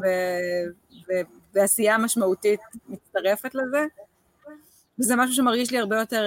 ועשייה 1.53 1.97
משמעותית 1.97 2.59
מצטרפת 2.89 3.55
לזה, 3.55 3.85
וזה 4.99 5.15
משהו 5.15 5.35
שמרגיש 5.35 5.71
לי 5.71 5.79
הרבה 5.79 5.99
יותר 5.99 6.23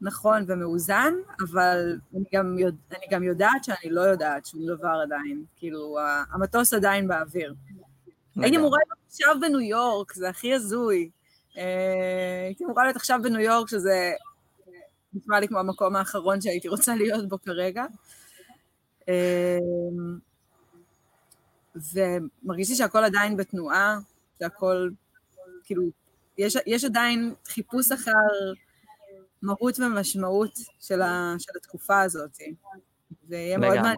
נכון 0.00 0.44
ומאוזן, 0.48 1.14
אבל 1.40 1.98
אני 2.14 2.24
גם, 2.34 2.58
יודע, 2.58 2.96
אני 2.96 3.06
גם 3.10 3.22
יודעת 3.22 3.64
שאני 3.64 3.90
לא 3.90 4.00
יודעת 4.00 4.46
שום 4.46 4.66
דבר 4.66 5.00
עדיין, 5.02 5.44
כאילו, 5.56 5.96
המטוס 6.30 6.74
עדיין 6.74 7.08
באוויר. 7.08 7.54
הייתי 8.36 8.56
אמורה 8.56 8.78
להיות 8.86 8.98
עכשיו 9.06 9.36
בניו 9.40 9.60
יורק, 9.60 10.12
זה 10.12 10.28
הכי 10.28 10.54
הזוי. 10.54 11.10
אה, 11.56 12.44
הייתי 12.46 12.64
אמורה 12.64 12.84
להיות 12.84 12.96
עכשיו 12.96 13.20
בניו 13.22 13.40
יורק, 13.40 13.68
שזה 13.68 14.12
נשמע 15.14 15.40
לי 15.40 15.48
כמו 15.48 15.58
המקום 15.58 15.96
האחרון 15.96 16.40
שהייתי 16.40 16.68
רוצה 16.68 16.94
להיות 16.94 17.28
בו 17.28 17.38
כרגע. 17.42 17.84
אה, 19.08 19.58
ומרגיש 21.94 22.70
לי 22.70 22.76
שהכל 22.76 23.04
עדיין 23.04 23.36
בתנועה, 23.36 23.98
שהכל, 24.38 24.90
כאילו, 25.64 25.82
יש, 26.38 26.56
יש 26.66 26.84
עדיין 26.84 27.34
חיפוש 27.46 27.92
אחר 27.92 28.12
מהות 29.46 29.78
ומשמעות 29.78 30.58
של, 30.80 31.02
ה, 31.02 31.34
של 31.38 31.52
התקופה 31.56 32.00
הזאת. 32.00 32.38
ויהיה 33.28 33.58
מאוד 33.58 33.74
מעניין 33.74 33.96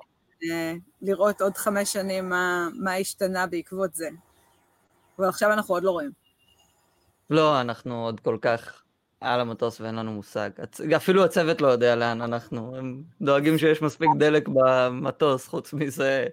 אה, 0.51 0.75
לראות 1.03 1.41
עוד 1.41 1.57
חמש 1.57 1.93
שנים 1.93 2.29
מה, 2.29 2.69
מה 2.75 2.95
השתנה 2.95 3.47
בעקבות 3.47 3.95
זה. 3.95 4.09
אבל 5.19 5.29
עכשיו 5.29 5.53
אנחנו 5.53 5.75
עוד 5.75 5.83
לא 5.83 5.91
רואים. 5.91 6.11
לא, 7.31 7.61
אנחנו 7.61 8.05
עוד 8.05 8.21
כל 8.21 8.39
כך 8.43 8.83
על 9.21 9.41
המטוס 9.41 9.81
ואין 9.81 9.95
לנו 9.95 10.13
מושג. 10.13 10.51
אפילו 10.97 11.25
הצוות 11.25 11.61
לא 11.61 11.69
יודע 11.69 11.97
לאן 11.97 12.23
אנחנו. 12.23 12.77
הם 12.77 13.03
דואגים 13.21 13.59
שיש 13.59 13.83
מספיק 13.83 14.09
דלק 14.19 14.49
במטוס, 14.49 15.49
חוץ 15.49 15.73
מזה 15.73 16.27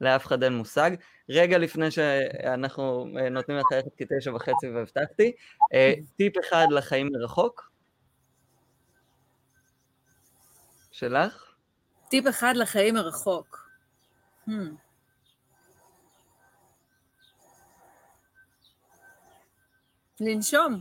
לאף 0.00 0.26
אחד 0.26 0.42
אין 0.42 0.52
מושג. 0.52 0.90
רגע 1.28 1.58
לפני 1.58 1.90
שאנחנו 1.90 3.06
אה, 3.18 3.28
נותנים 3.28 3.58
לך 3.58 3.64
ללכת 3.72 3.90
כתשע 3.96 4.34
וחצי 4.34 4.68
והבטחתי, 4.74 5.32
אה, 5.74 5.94
טיפ 6.16 6.32
אחד 6.38 6.66
לחיים 6.70 7.08
מרחוק. 7.12 7.75
שלך? 10.96 11.54
טיפ 12.08 12.28
אחד 12.28 12.56
לחיים 12.56 12.94
מרחוק. 12.94 13.68
Hmm. 14.48 14.52
לנשום. 20.20 20.80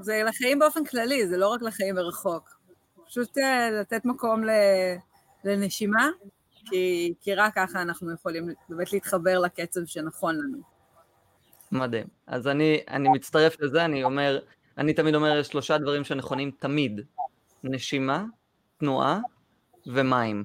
זה 0.00 0.22
לחיים 0.26 0.58
באופן 0.58 0.84
כללי, 0.84 1.28
זה 1.28 1.36
לא 1.36 1.48
רק 1.48 1.62
לחיים 1.62 1.94
מרחוק. 1.94 2.60
פשוט 3.06 3.38
uh, 3.38 3.40
לתת 3.80 4.04
מקום 4.04 4.42
לנשימה, 5.44 6.08
כי, 6.64 7.14
כי 7.20 7.34
רק 7.34 7.54
ככה 7.54 7.82
אנחנו 7.82 8.14
יכולים 8.14 8.48
באמת 8.68 8.92
להתחבר 8.92 9.38
לקצב 9.38 9.84
שנכון 9.84 10.36
לנו. 10.36 10.58
מדהים. 11.72 12.06
אז 12.26 12.46
אני, 12.46 12.80
אני 12.88 13.08
מצטרף 13.08 13.60
לזה, 13.60 13.84
אני 13.84 14.04
אומר, 14.04 14.40
אני 14.78 14.94
תמיד 14.94 15.14
אומר, 15.14 15.36
יש 15.36 15.46
שלושה 15.46 15.78
דברים 15.78 16.04
שנכונים 16.04 16.50
תמיד. 16.50 17.00
נשימה, 17.64 18.24
תנועה 18.78 19.20
ומים. 19.86 20.44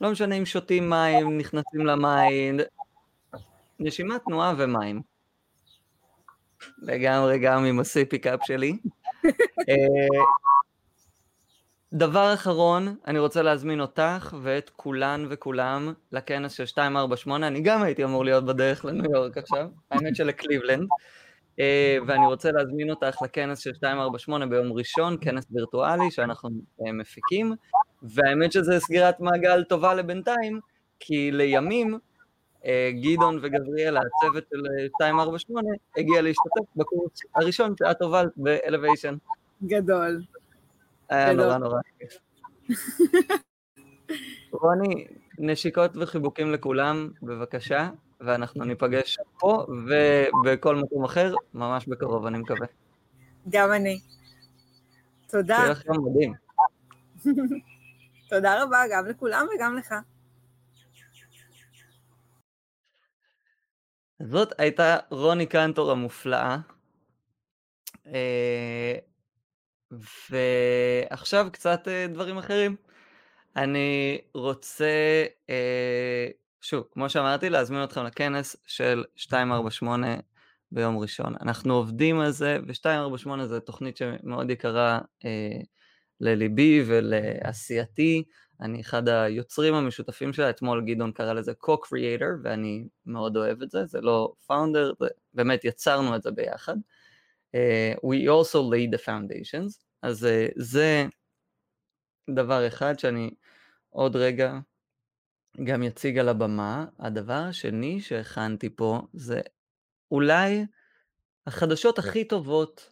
לא 0.00 0.10
משנה 0.10 0.34
אם 0.34 0.44
שותים 0.44 0.90
מים, 0.90 1.38
נכנסים 1.38 1.86
למים, 1.86 2.56
נשימה, 3.80 4.18
תנועה 4.18 4.54
ומים. 4.58 5.02
לגמרי 6.78 7.38
גם 7.38 7.64
עם 7.64 7.80
הסיפיקאפ 7.80 8.40
שלי. 8.44 8.78
אה, 9.68 10.24
דבר 11.92 12.34
אחרון, 12.34 12.96
אני 13.06 13.18
רוצה 13.18 13.42
להזמין 13.42 13.80
אותך 13.80 14.36
ואת 14.42 14.70
כולן 14.76 15.26
וכולם 15.30 15.92
לכנס 16.12 16.52
של 16.52 16.64
248, 16.76 17.46
אני 17.46 17.60
גם 17.60 17.82
הייתי 17.82 18.04
אמור 18.04 18.24
להיות 18.24 18.46
בדרך 18.46 18.84
לניו 18.84 19.10
יורק 19.12 19.38
עכשיו, 19.38 19.66
האמת 19.90 20.16
שלקליבלנד. 20.16 20.88
ואני 22.06 22.26
רוצה 22.26 22.52
להזמין 22.52 22.90
אותך 22.90 23.22
לכנס 23.22 23.58
של 23.58 23.70
248 23.70 24.46
ביום 24.46 24.72
ראשון, 24.72 25.16
כנס 25.20 25.44
וירטואלי 25.50 26.10
שאנחנו 26.10 26.48
מפיקים, 26.80 27.54
והאמת 28.02 28.52
שזה 28.52 28.80
סגירת 28.80 29.20
מעגל 29.20 29.64
טובה 29.64 29.94
לבינתיים, 29.94 30.60
כי 31.00 31.30
לימים 31.32 31.98
גדעון 33.02 33.38
וגבריאלה, 33.42 34.00
הצוות 34.00 34.44
של 34.50 34.62
248, 35.00 35.68
הגיע 35.96 36.22
להשתתף 36.22 36.76
בקורס 36.76 37.12
הראשון 37.34 37.74
שאת 37.78 38.02
הובלת 38.02 38.32
באלוויישן. 38.36 39.16
גדול. 39.64 40.22
היה 41.08 41.32
נורא 41.32 41.58
נורא 41.58 41.80
כיף. 41.98 42.18
רוני, 44.62 45.06
נשיקות 45.38 45.90
וחיבוקים 45.96 46.52
לכולם, 46.52 47.10
בבקשה, 47.22 47.90
ואנחנו 48.20 48.64
ניפגש 48.64 49.18
פה 49.38 49.66
ובכל 49.68 50.76
מקום 50.76 51.04
אחר, 51.04 51.34
ממש 51.54 51.88
בקרוב, 51.88 52.26
אני 52.26 52.38
מקווה. 52.38 52.66
גם 53.48 53.72
אני. 53.72 54.00
תודה. 55.28 55.56
שיהיה 55.56 55.74
יום 55.94 56.06
מדהים. 56.06 56.32
תודה 58.28 58.62
רבה 58.62 58.82
גם 58.92 59.06
לכולם 59.06 59.46
וגם 59.56 59.76
לך. 59.76 59.94
זאת 64.22 64.52
הייתה 64.58 64.96
רוני 65.10 65.46
קנטור 65.46 65.90
המופלאה. 65.90 66.56
ועכשיו 69.90 71.46
קצת 71.52 71.88
דברים 72.08 72.38
אחרים. 72.38 72.76
אני 73.56 74.18
רוצה, 74.34 75.24
שוב, 76.60 76.84
כמו 76.92 77.10
שאמרתי, 77.10 77.50
להזמין 77.50 77.84
אתכם 77.84 78.04
לכנס 78.04 78.56
של 78.66 79.04
248 79.16 80.16
ביום 80.72 80.98
ראשון. 80.98 81.34
אנחנו 81.40 81.74
עובדים 81.74 82.20
על 82.20 82.30
זה, 82.30 82.58
ו-248 82.66 83.44
זו 83.44 83.60
תוכנית 83.60 83.96
שמאוד 83.96 84.50
יקרה 84.50 84.98
לליבי 86.20 86.84
ולעשייתי. 86.86 88.24
אני 88.60 88.80
אחד 88.80 89.08
היוצרים 89.08 89.74
המשותפים 89.74 90.32
שלה, 90.32 90.50
אתמול 90.50 90.84
גדעון 90.86 91.12
קרא 91.12 91.32
לזה 91.32 91.52
co-creator, 91.64 92.40
ואני 92.42 92.88
מאוד 93.06 93.36
אוהב 93.36 93.62
את 93.62 93.70
זה, 93.70 93.86
זה 93.86 94.00
לא 94.00 94.32
founder, 94.50 94.94
זה, 95.00 95.06
באמת 95.34 95.64
יצרנו 95.64 96.16
את 96.16 96.22
זה 96.22 96.30
ביחד. 96.30 96.76
Uh, 97.56 97.98
we 98.00 98.28
also 98.28 98.58
laid 98.72 98.98
the 98.98 99.04
foundations, 99.04 99.84
אז 100.02 100.24
uh, 100.24 100.52
זה 100.56 101.06
דבר 102.30 102.66
אחד 102.66 102.98
שאני 102.98 103.30
עוד 103.90 104.16
רגע 104.16 104.58
גם 105.64 105.82
יציג 105.82 106.18
על 106.18 106.28
הבמה. 106.28 106.86
הדבר 106.98 107.42
השני 107.48 108.00
שהכנתי 108.00 108.70
פה 108.76 109.02
זה 109.12 109.40
אולי 110.10 110.66
החדשות 111.46 111.98
הכי 111.98 112.24
טובות 112.24 112.90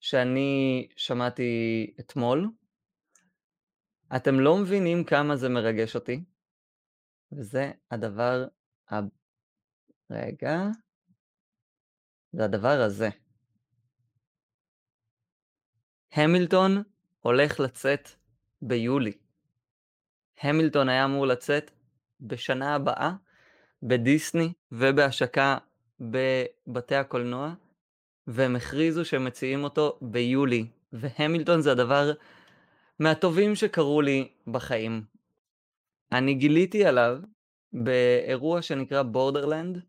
שאני 0.00 0.88
שמעתי 0.96 1.94
אתמול, 2.00 2.48
אתם 4.16 4.40
לא 4.40 4.56
מבינים 4.56 5.04
כמה 5.04 5.36
זה 5.36 5.48
מרגש 5.48 5.94
אותי, 5.94 6.24
וזה 7.32 7.72
הדבר 7.90 8.44
ה... 8.92 8.94
רגע, 10.10 10.58
זה 12.32 12.44
הדבר 12.44 12.80
הזה. 12.80 13.08
המילטון 16.12 16.82
הולך 17.20 17.60
לצאת 17.60 18.08
ביולי. 18.62 19.12
המילטון 20.40 20.88
היה 20.88 21.04
אמור 21.04 21.26
לצאת 21.26 21.70
בשנה 22.20 22.74
הבאה 22.74 23.12
בדיסני 23.82 24.52
ובהשקה 24.72 25.58
בבתי 26.00 26.94
הקולנוע, 26.94 27.54
והם 28.26 28.56
הכריזו 28.56 29.04
שהם 29.04 29.24
מציעים 29.24 29.64
אותו 29.64 29.98
ביולי, 30.02 30.66
והמילטון 30.92 31.60
זה 31.60 31.72
הדבר 31.72 32.12
מהטובים 32.98 33.54
שקרו 33.54 34.02
לי 34.02 34.28
בחיים. 34.46 35.04
אני 36.12 36.34
גיליתי 36.34 36.84
עליו 36.84 37.18
באירוע 37.72 38.62
שנקרא 38.62 39.02
Borderland. 39.02 39.82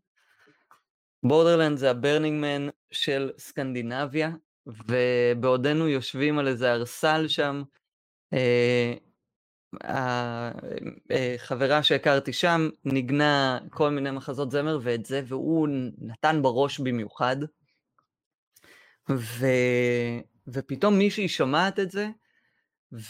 Borderland 1.22 1.78
זה 1.78 1.90
ה 1.90 1.96
Burning 1.96 2.40
Man 2.40 2.68
של 2.90 3.30
סקנדינביה, 3.38 4.30
ובעודנו 4.66 5.88
יושבים 5.88 6.38
על 6.38 6.48
איזה 6.48 6.72
ארסל 6.72 7.28
שם, 7.28 7.62
החברה 9.80 11.76
אה, 11.76 11.82
שהכרתי 11.82 12.32
שם 12.32 12.68
ניגנה 12.84 13.58
כל 13.70 13.90
מיני 13.90 14.10
מחזות 14.10 14.50
זמר 14.50 14.78
ואת 14.82 15.06
זה, 15.06 15.22
והוא 15.26 15.68
נתן 15.98 16.42
בראש 16.42 16.80
במיוחד. 16.80 17.36
ו... 19.10 19.46
ופתאום 20.48 20.98
מישהי 20.98 21.28
שומעת 21.28 21.80
את 21.80 21.90
זה, 21.90 22.08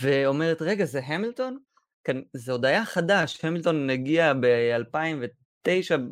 ואומרת, 0.00 0.62
רגע, 0.62 0.84
זה 0.84 1.00
המילטון? 1.04 1.58
כן, 2.04 2.16
זה 2.32 2.52
עוד 2.52 2.64
היה 2.64 2.84
חדש, 2.84 3.44
המילטון 3.44 3.90
הגיע 3.90 4.32
ב-2009, 4.40 5.68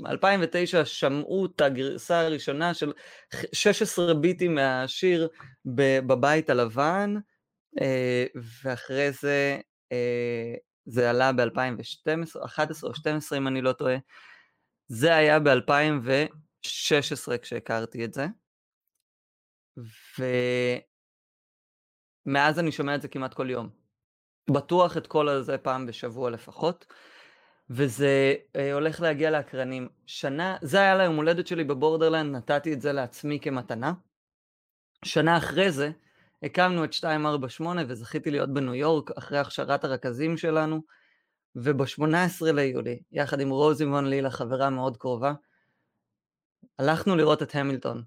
2009 0.07 0.85
שמעו 0.85 1.47
את 1.47 1.61
הגרסה 1.61 2.21
הראשונה 2.21 2.75
של 2.75 2.93
16 3.53 4.15
ביטים 4.15 4.55
מהשיר 4.55 5.29
בבית 6.07 6.51
הלבן, 6.51 7.15
אה, 7.81 8.25
ואחרי 8.63 9.13
זה 9.13 9.61
אה, 9.93 10.55
זה 10.87 11.11
עלה 11.11 11.33
ב-2012, 11.33 12.45
11 12.45 12.91
או 12.91 12.95
12 12.95 13.39
אם 13.39 13.49
אני 13.49 13.63
לא 13.63 13.73
טועה. 13.73 13.97
זה 14.89 15.17
היה 15.17 15.39
ב-2016 15.39 17.39
כשהכרתי 17.43 18.05
את 18.05 18.15
זה. 18.15 18.27
ומאז 22.27 22.59
אני 22.59 22.73
שומע 22.73 22.95
את 22.95 23.03
זה 23.03 23.09
כמעט 23.09 23.35
כל 23.35 23.51
יום. 23.51 23.69
בטוח 24.51 24.97
את 24.97 25.07
כל 25.07 25.29
הזה 25.29 25.59
פעם 25.59 25.87
בשבוע 25.87 26.31
לפחות. 26.31 26.87
וזה 27.71 28.35
אה, 28.57 28.73
הולך 28.73 29.01
להגיע 29.01 29.31
לאקרנים. 29.31 29.89
שנה, 30.07 30.57
זה 30.63 30.79
היה 30.79 30.97
ליום 30.97 31.17
הולדת 31.17 31.47
שלי 31.47 31.65
בבורדרלנד, 31.65 32.37
נתתי 32.37 32.73
את 32.73 32.81
זה 32.81 32.93
לעצמי 32.93 33.41
כמתנה. 33.41 33.93
שנה 35.05 35.37
אחרי 35.37 35.73
זה, 35.73 35.91
הקמנו 36.43 36.85
את 36.85 36.95
248 36.95 37.83
וזכיתי 37.89 38.31
להיות 38.31 38.55
בניו 38.55 38.75
יורק 38.75 39.11
אחרי 39.11 39.39
הכשרת 39.39 39.85
הרכזים 39.85 40.37
שלנו, 40.37 40.83
וב-18 41.57 42.53
ליולי, 42.55 43.03
יחד 43.13 43.41
עם 43.41 43.51
רוזי 43.51 43.85
וון 43.85 44.07
לילה, 44.07 44.31
חברה 44.31 44.71
מאוד 44.71 44.97
קרובה, 44.97 45.33
הלכנו 46.79 47.17
לראות 47.17 47.43
את 47.43 47.55
המילטון. 47.55 48.03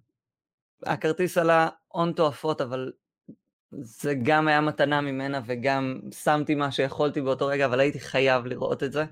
הכרטיס 0.83 1.37
עלה 1.37 1.69
הון 1.87 2.13
תועפות, 2.13 2.61
אבל 2.61 2.91
זה 3.71 4.13
גם 4.23 4.47
היה 4.47 4.61
מתנה 4.61 5.01
ממנה 5.01 5.41
וגם 5.45 5.99
שמתי 6.11 6.55
מה 6.55 6.71
שיכולתי 6.71 7.21
באותו 7.21 7.47
רגע, 7.47 7.65
אבל 7.65 7.79
הייתי 7.79 7.99
חייב 7.99 8.45
לראות 8.45 8.83
את 8.83 8.91
זה. 8.91 9.05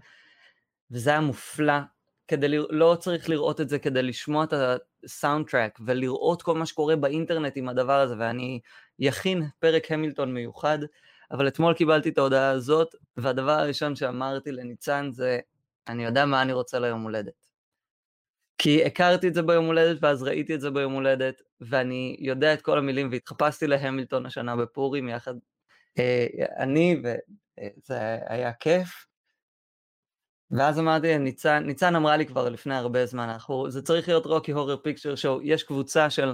וזה 0.91 1.09
היה 1.09 1.19
מופלא, 1.19 1.79
כדי 2.27 2.47
ל... 2.47 2.65
לא 2.69 2.97
צריך 2.99 3.29
לראות 3.29 3.61
את 3.61 3.69
זה 3.69 3.79
כדי 3.79 4.03
לשמוע 4.03 4.43
את 4.43 4.53
הסאונד 5.03 5.49
טראק 5.49 5.79
ולראות 5.85 6.41
כל 6.41 6.55
מה 6.55 6.65
שקורה 6.65 6.95
באינטרנט 6.95 7.53
עם 7.55 7.69
הדבר 7.69 7.99
הזה, 7.99 8.15
ואני 8.19 8.59
יכין 8.99 9.43
פרק 9.59 9.91
המילטון 9.91 10.33
מיוחד, 10.33 10.79
אבל 11.31 11.47
אתמול 11.47 11.73
קיבלתי 11.73 12.09
את 12.09 12.17
ההודעה 12.17 12.49
הזאת, 12.49 12.95
והדבר 13.17 13.51
הראשון 13.51 13.95
שאמרתי 13.95 14.51
לניצן 14.51 15.09
זה, 15.11 15.39
אני 15.87 16.05
יודע 16.05 16.25
מה 16.25 16.41
אני 16.41 16.53
רוצה 16.53 16.79
ליום 16.79 17.01
הולדת. 17.01 17.52
כי 18.63 18.86
הכרתי 18.86 19.28
את 19.28 19.34
זה 19.34 19.41
ביום 19.41 19.65
הולדת, 19.65 19.97
ואז 20.02 20.23
ראיתי 20.23 20.56
את 20.56 20.62
זה 20.62 20.71
ביום 20.71 20.93
הולדת, 20.93 21.41
ואני 21.62 22.15
יודע 22.19 22.54
את 22.54 22.62
כל 22.62 22.78
המילים, 22.78 23.10
והתחפשתי 23.12 23.67
להמילטון 23.67 24.26
השנה 24.26 24.56
בפורים 24.56 25.10
יחד, 25.10 25.34
אה, 25.99 26.26
אני, 26.58 27.02
וזה 27.04 28.17
היה 28.28 28.54
כיף. 28.54 29.06
ואז 30.52 30.79
אמרתי, 30.79 31.17
ניצן, 31.17 31.63
ניצן 31.65 31.96
אמרה 31.96 32.17
לי 32.17 32.25
כבר 32.25 32.50
לפני 32.50 32.75
הרבה 32.75 33.06
זמן, 33.06 33.29
אנחנו, 33.29 33.69
זה 33.69 33.81
צריך 33.81 34.08
להיות 34.08 34.25
Rocky 34.25 34.52
Horror 34.52 34.77
Picture 34.77 35.15
Show, 35.15 35.41
יש 35.42 35.63
קבוצה 35.63 36.10
של 36.10 36.33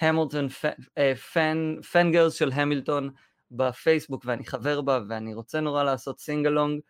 המילטון, 0.00 0.48
fan 1.92 2.12
girls 2.12 2.34
של 2.34 2.50
המילטון 2.52 3.10
בפייסבוק, 3.50 4.22
ואני 4.26 4.44
חבר 4.44 4.80
בה, 4.80 5.00
ואני 5.08 5.34
רוצה 5.34 5.60
נורא 5.60 5.82
לעשות 5.82 6.20
singalong, 6.20 6.80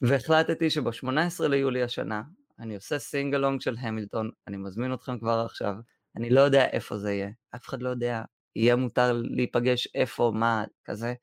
והחלטתי 0.00 0.70
שב-18 0.70 1.48
ליולי 1.48 1.82
השנה, 1.82 2.22
אני 2.60 2.74
עושה 2.74 2.98
singalong 2.98 3.60
של 3.60 3.76
המילטון, 3.80 4.30
אני 4.46 4.56
מזמין 4.56 4.94
אתכם 4.94 5.18
כבר 5.18 5.42
עכשיו, 5.46 5.74
אני 6.16 6.30
לא 6.30 6.40
יודע 6.40 6.66
איפה 6.66 6.98
זה 6.98 7.12
יהיה, 7.12 7.30
אף 7.56 7.68
אחד 7.68 7.82
לא 7.82 7.88
יודע, 7.88 8.22
יהיה 8.56 8.76
מותר 8.76 9.12
להיפגש 9.12 9.88
איפה, 9.94 10.32
מה, 10.34 10.64
כזה. 10.84 11.14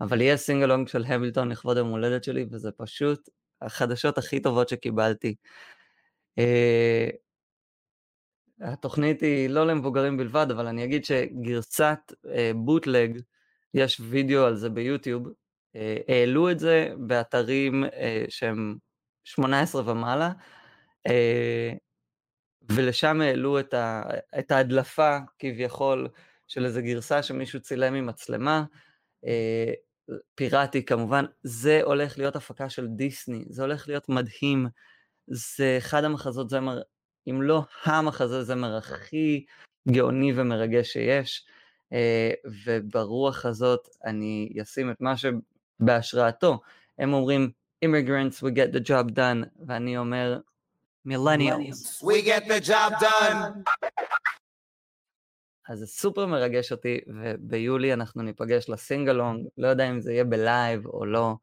אבל 0.00 0.20
יהיה 0.20 0.36
singalong 0.36 0.88
של 0.88 1.04
המילטון 1.04 1.48
לכבוד 1.48 1.76
יום 1.76 1.88
הולדת 1.88 2.24
שלי, 2.24 2.46
וזה 2.50 2.72
פשוט 2.72 3.28
החדשות 3.62 4.18
הכי 4.18 4.40
טובות 4.40 4.68
שקיבלתי. 4.68 5.34
Uh, 6.40 7.12
התוכנית 8.60 9.20
היא 9.20 9.50
לא 9.50 9.66
למבוגרים 9.66 10.16
בלבד, 10.16 10.46
אבל 10.50 10.66
אני 10.66 10.84
אגיד 10.84 11.04
שגרסת 11.04 12.12
bootleg, 12.54 13.20
יש 13.74 14.00
וידאו 14.08 14.44
על 14.44 14.56
זה 14.56 14.70
ביוטיוב, 14.70 15.26
uh, 15.26 15.32
העלו 16.08 16.50
את 16.50 16.58
זה 16.58 16.92
באתרים 16.98 17.84
שהם 18.28 18.76
18 19.24 19.90
ומעלה, 19.90 20.32
ולשם 22.68 23.20
העלו 23.20 23.60
את, 23.60 23.74
ה, 23.74 24.02
את 24.38 24.50
ההדלפה 24.50 25.18
כביכול 25.38 26.08
של 26.48 26.64
איזו 26.64 26.80
גרסה 26.82 27.22
שמישהו 27.22 27.60
צילם 27.60 27.94
עם 27.94 28.06
מצלמה, 28.06 28.64
אה, 29.26 29.72
פיראטי 30.34 30.84
כמובן, 30.84 31.24
זה 31.42 31.80
הולך 31.84 32.18
להיות 32.18 32.36
הפקה 32.36 32.68
של 32.68 32.86
דיסני, 32.86 33.44
זה 33.48 33.62
הולך 33.62 33.88
להיות 33.88 34.08
מדהים, 34.08 34.66
זה 35.26 35.74
אחד 35.78 36.04
המחזות 36.04 36.50
זמר, 36.50 36.82
אם 37.30 37.42
לא 37.42 37.62
המחזה 37.84 38.42
זמר 38.42 38.76
הכי 38.76 39.44
גאוני 39.90 40.32
ומרגש 40.36 40.92
שיש, 40.92 41.46
אה, 41.92 42.30
וברוח 42.64 43.46
הזאת 43.46 43.88
אני 44.04 44.52
אשים 44.62 44.90
את 44.90 45.00
מה 45.00 45.14
שבהשראתו, 45.16 46.60
הם 46.98 47.12
אומרים, 47.12 47.50
immigrants 47.84 48.42
we 48.42 48.50
get 48.56 48.76
the 48.76 48.88
job 48.88 49.10
done, 49.10 49.66
ואני 49.66 49.98
אומר, 49.98 50.38
millennials 51.08 52.02
we 52.02 52.22
get 52.22 52.44
the 52.48 52.60
job 52.68 52.92
done. 53.00 53.62
אז 55.68 55.78
זה 55.78 55.86
סופר 55.86 56.26
מרגש 56.26 56.72
אותי, 56.72 57.00
וביולי 57.06 57.92
אנחנו 57.92 58.22
ניפגש 58.22 58.68
ל 58.68 58.75
singalong, 58.75 59.48
לא 59.58 59.68
יודע 59.68 59.90
אם 59.90 60.00
זה 60.00 60.12
יהיה 60.12 60.24
ב 60.24 60.36
live 60.36 60.86
או 60.86 61.06
לא, 61.06 61.34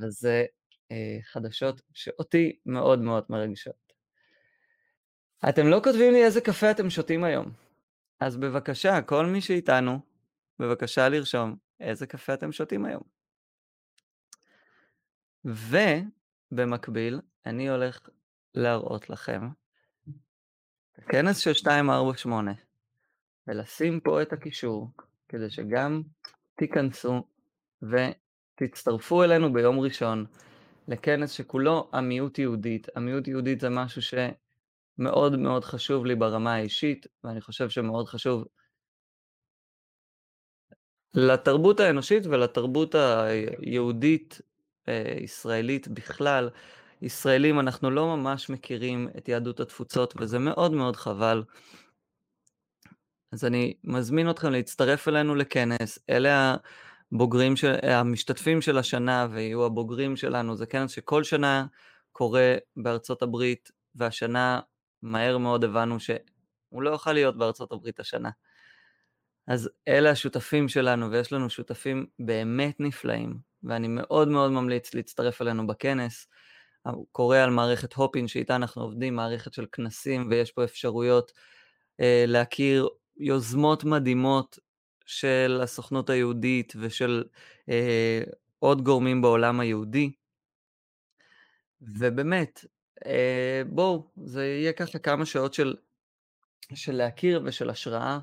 וזה 0.00 0.44
אה, 0.92 1.18
חדשות 1.22 1.82
שאותי 1.94 2.58
מאוד 2.66 2.98
מאוד 2.98 3.24
מרגשות. 3.30 3.92
אתם 5.48 5.66
לא 5.66 5.80
כותבים 5.84 6.12
לי 6.12 6.24
איזה 6.24 6.40
קפה 6.40 6.70
אתם 6.70 6.90
שותים 6.90 7.24
היום, 7.24 7.52
אז 8.20 8.36
בבקשה, 8.36 9.02
כל 9.02 9.26
מי 9.26 9.40
שאיתנו, 9.40 9.98
בבקשה 10.58 11.08
לרשום 11.08 11.56
איזה 11.80 12.06
קפה 12.06 12.34
אתם 12.34 12.52
שותים 12.52 12.84
היום. 12.84 13.02
ובמקביל, 16.52 17.20
אני 17.46 17.68
הולך 17.68 18.08
להראות 18.56 19.10
לכם 19.10 19.48
כנס 21.08 21.38
של 21.38 21.50
248, 21.50 22.52
ולשים 23.48 24.00
פה 24.00 24.22
את 24.22 24.32
הקישור, 24.32 24.90
כדי 25.28 25.50
שגם 25.50 26.02
תיכנסו 26.56 27.24
ותצטרפו 27.82 29.24
אלינו 29.24 29.52
ביום 29.52 29.80
ראשון 29.80 30.26
לכנס 30.88 31.30
שכולו 31.30 31.90
עמיות 31.94 32.38
יהודית. 32.38 32.88
עמיות 32.96 33.28
יהודית 33.28 33.60
זה 33.60 33.68
משהו 33.68 34.02
שמאוד 34.02 35.36
מאוד 35.38 35.64
חשוב 35.64 36.06
לי 36.06 36.14
ברמה 36.14 36.54
האישית, 36.54 37.06
ואני 37.24 37.40
חושב 37.40 37.68
שמאוד 37.68 38.08
חשוב 38.08 38.44
לתרבות 41.14 41.80
האנושית 41.80 42.26
ולתרבות 42.26 42.94
היהודית 42.94 44.40
אה, 44.88 45.18
בכלל. 45.88 46.50
ישראלים, 47.02 47.60
אנחנו 47.60 47.90
לא 47.90 48.16
ממש 48.16 48.50
מכירים 48.50 49.08
את 49.18 49.28
יהדות 49.28 49.60
התפוצות, 49.60 50.14
וזה 50.20 50.38
מאוד 50.38 50.72
מאוד 50.72 50.96
חבל. 50.96 51.42
אז 53.32 53.44
אני 53.44 53.74
מזמין 53.84 54.30
אתכם 54.30 54.52
להצטרף 54.52 55.08
אלינו 55.08 55.34
לכנס, 55.34 55.98
אלה 56.10 56.56
הבוגרים, 57.12 57.56
של, 57.56 57.74
המשתתפים 57.82 58.60
של 58.60 58.78
השנה 58.78 59.26
ויהיו 59.30 59.64
הבוגרים 59.64 60.16
שלנו, 60.16 60.56
זה 60.56 60.66
כנס 60.66 60.90
שכל 60.90 61.24
שנה 61.24 61.66
קורה 62.12 62.54
בארצות 62.76 63.22
הברית, 63.22 63.70
והשנה 63.94 64.60
מהר 65.02 65.38
מאוד 65.38 65.64
הבנו 65.64 66.00
שהוא 66.00 66.82
לא 66.82 66.90
יוכל 66.90 67.12
להיות 67.12 67.38
בארצות 67.38 67.72
הברית 67.72 68.00
השנה. 68.00 68.30
אז 69.46 69.70
אלה 69.88 70.10
השותפים 70.10 70.68
שלנו, 70.68 71.10
ויש 71.10 71.32
לנו 71.32 71.50
שותפים 71.50 72.06
באמת 72.18 72.80
נפלאים, 72.80 73.38
ואני 73.64 73.88
מאוד 73.88 74.28
מאוד 74.28 74.50
ממליץ 74.50 74.94
להצטרף 74.94 75.42
אלינו 75.42 75.66
בכנס. 75.66 76.28
קורא 77.12 77.38
על 77.38 77.50
מערכת 77.50 77.92
הופין 77.92 78.28
שאיתה 78.28 78.56
אנחנו 78.56 78.82
עובדים, 78.82 79.16
מערכת 79.16 79.52
של 79.52 79.66
כנסים, 79.72 80.28
ויש 80.30 80.52
פה 80.52 80.64
אפשרויות 80.64 81.32
אה, 82.00 82.24
להכיר 82.26 82.88
יוזמות 83.16 83.84
מדהימות 83.84 84.58
של 85.06 85.60
הסוכנות 85.62 86.10
היהודית 86.10 86.72
ושל 86.80 87.24
אה, 87.68 88.22
עוד 88.58 88.82
גורמים 88.82 89.22
בעולם 89.22 89.60
היהודי. 89.60 90.12
ובאמת, 91.80 92.64
אה, 93.06 93.62
בואו, 93.66 94.10
זה 94.24 94.46
יהיה 94.46 94.72
ככה 94.72 94.98
כמה 94.98 95.26
שעות 95.26 95.54
של, 95.54 95.76
של 96.74 96.96
להכיר 96.96 97.42
ושל 97.44 97.70
השראה, 97.70 98.18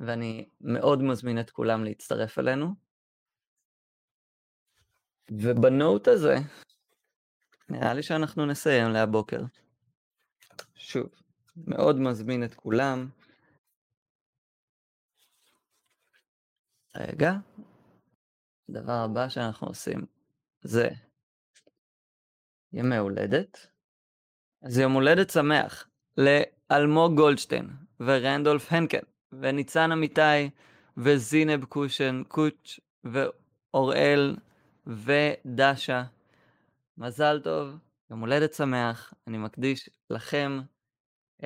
ואני 0.00 0.48
מאוד 0.60 1.02
מזמין 1.02 1.40
את 1.40 1.50
כולם 1.50 1.84
להצטרף 1.84 2.38
אלינו. 2.38 2.74
ובנוט 5.30 6.08
הזה, 6.08 6.36
נראה 7.68 7.94
לי 7.94 8.02
שאנחנו 8.02 8.46
נסיים 8.46 8.90
להבוקר. 8.90 9.40
שוב, 10.74 11.08
מאוד 11.56 11.96
מזמין 11.96 12.44
את 12.44 12.54
כולם. 12.54 13.08
רגע, 16.96 17.32
הדבר 18.68 18.92
הבא 18.92 19.28
שאנחנו 19.28 19.66
עושים 19.66 20.06
זה 20.62 20.88
ימי 22.72 22.96
הולדת. 22.96 23.66
אז 24.62 24.78
יום 24.78 24.92
הולדת 24.92 25.30
שמח 25.30 25.88
לאלמוג 26.16 27.16
גולדשטיין 27.16 27.70
ורנדולף 28.00 28.72
הנקן 28.72 29.02
וניצן 29.32 29.92
אמיתי 29.92 30.50
וזינב 30.96 31.64
קושן 31.64 32.22
קוץ' 32.28 32.80
ואוראל 33.04 34.36
ודשה. 34.86 36.04
מזל 37.00 37.40
טוב, 37.44 37.76
יום 38.10 38.20
הולדת 38.20 38.54
שמח, 38.54 39.14
אני 39.26 39.38
מקדיש 39.38 39.90
לכם 40.10 40.60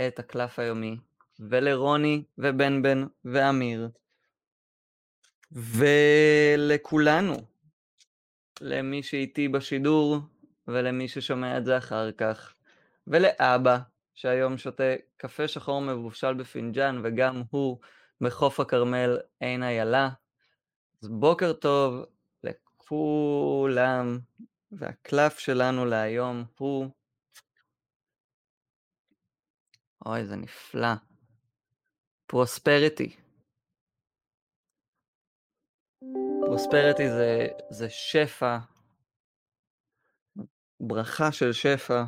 את 0.07 0.19
הקלף 0.19 0.59
היומי, 0.59 0.97
ולרוני 1.41 2.25
ובן 2.39 2.83
בן 2.83 3.07
ואמיר, 3.25 3.89
ולכולנו, 5.53 7.37
למי 8.61 9.03
שאיתי 9.03 9.49
בשידור 9.49 10.19
ולמי 10.69 11.09
ששומע 11.09 11.59
את 11.59 11.65
זה 11.65 11.79
אחר 11.79 12.13
כך, 12.13 12.55
ולאבא 13.07 13.79
שהיום 14.15 14.59
שותה 14.59 14.95
קפה 15.17 15.49
שחור 15.49 15.81
מבושל 15.81 16.35
בפינג'אן 16.35 17.01
וגם 17.05 17.43
הוא 17.51 17.79
מחוף 18.21 18.61
הכרמל 18.61 19.19
עין 19.41 19.63
איילה. 19.63 20.09
אז 21.03 21.09
בוקר 21.09 21.53
טוב 21.53 22.05
לכולם, 22.45 24.19
והקלף 24.73 25.39
שלנו 25.39 25.85
להיום 25.85 26.45
הוא... 26.59 26.91
אוי, 30.07 30.27
זה 30.27 30.37
נפלא. 30.37 30.95
פרוספריטי. 32.27 33.16
פרוספריטי 36.47 37.09
זה, 37.09 37.47
זה 37.70 37.91
שפע, 37.91 38.59
ברכה 40.81 41.33
של 41.33 41.53
שפע, 41.53 42.05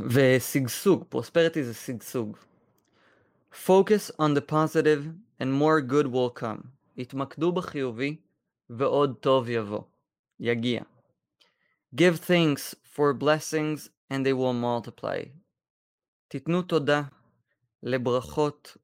ושגשוג, 0.00 1.04
פרוספריטי 1.08 1.64
זה 1.64 1.74
שגשוג. 1.74 2.36
Focus 3.52 4.10
on 4.20 4.34
the 4.34 4.42
positive 4.52 5.02
and 5.40 5.50
more 5.60 5.80
good 5.80 6.06
will 6.06 6.42
come. 6.42 6.66
התמקדו 6.98 7.52
בחיובי 7.52 8.16
ועוד 8.70 9.16
טוב 9.20 9.48
יבוא, 9.48 9.82
יגיע. 10.40 10.82
Give 11.94 12.16
thanks 12.18 12.74
for 12.94 13.14
blessings 13.14 13.88
and 14.10 14.26
they 14.26 14.32
will 14.32 14.52
multiply. 14.52 15.28
תיתנו 16.28 16.62
תודה 16.62 17.02
לברכות 17.82 18.76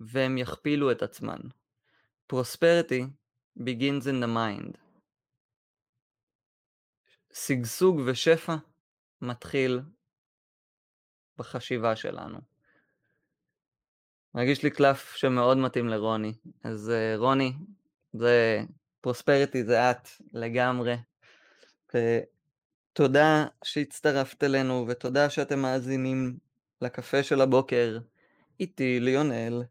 והם 0.00 0.38
יכפילו 0.38 0.92
את 0.92 1.02
עצמן. 1.02 1.38
Prosperity 2.32 3.02
begins 3.58 4.06
in 4.06 4.22
the 4.22 4.28
mind. 4.36 4.78
שגשוג 7.32 8.00
ושפע 8.06 8.56
מתחיל 9.22 9.80
בחשיבה 11.38 11.96
שלנו. 11.96 12.38
מרגיש 14.34 14.62
לי 14.62 14.70
קלף 14.70 15.14
שמאוד 15.14 15.56
מתאים 15.56 15.88
לרוני. 15.88 16.34
אז 16.64 16.92
uh, 16.94 17.18
רוני, 17.18 17.52
זה 18.12 18.60
פרוספריטי, 19.08 19.64
זה 19.64 19.90
את 19.90 20.08
לגמרי. 20.32 20.96
ותודה 21.94 23.46
שהצטרפת 23.64 24.44
אלינו, 24.44 24.84
ותודה 24.88 25.30
שאתם 25.30 25.58
מאזינים 25.58 26.36
לקפה 26.82 27.22
של 27.22 27.40
הבוקר 27.40 27.98
איתי, 28.60 29.00
ליונל. 29.00 29.62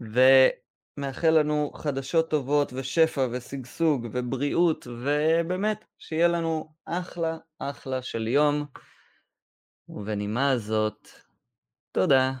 ו... 0.00 0.20
מאחל 0.96 1.30
לנו 1.30 1.70
חדשות 1.74 2.30
טובות 2.30 2.72
ושפע 2.72 3.28
ושגשוג 3.32 4.08
ובריאות, 4.12 4.86
ובאמת, 4.86 5.84
שיהיה 5.98 6.28
לנו 6.28 6.72
אחלה 6.84 7.38
אחלה 7.58 8.02
של 8.02 8.28
יום. 8.28 8.66
ובנימה 9.88 10.50
הזאת, 10.50 11.08
תודה. 11.92 12.32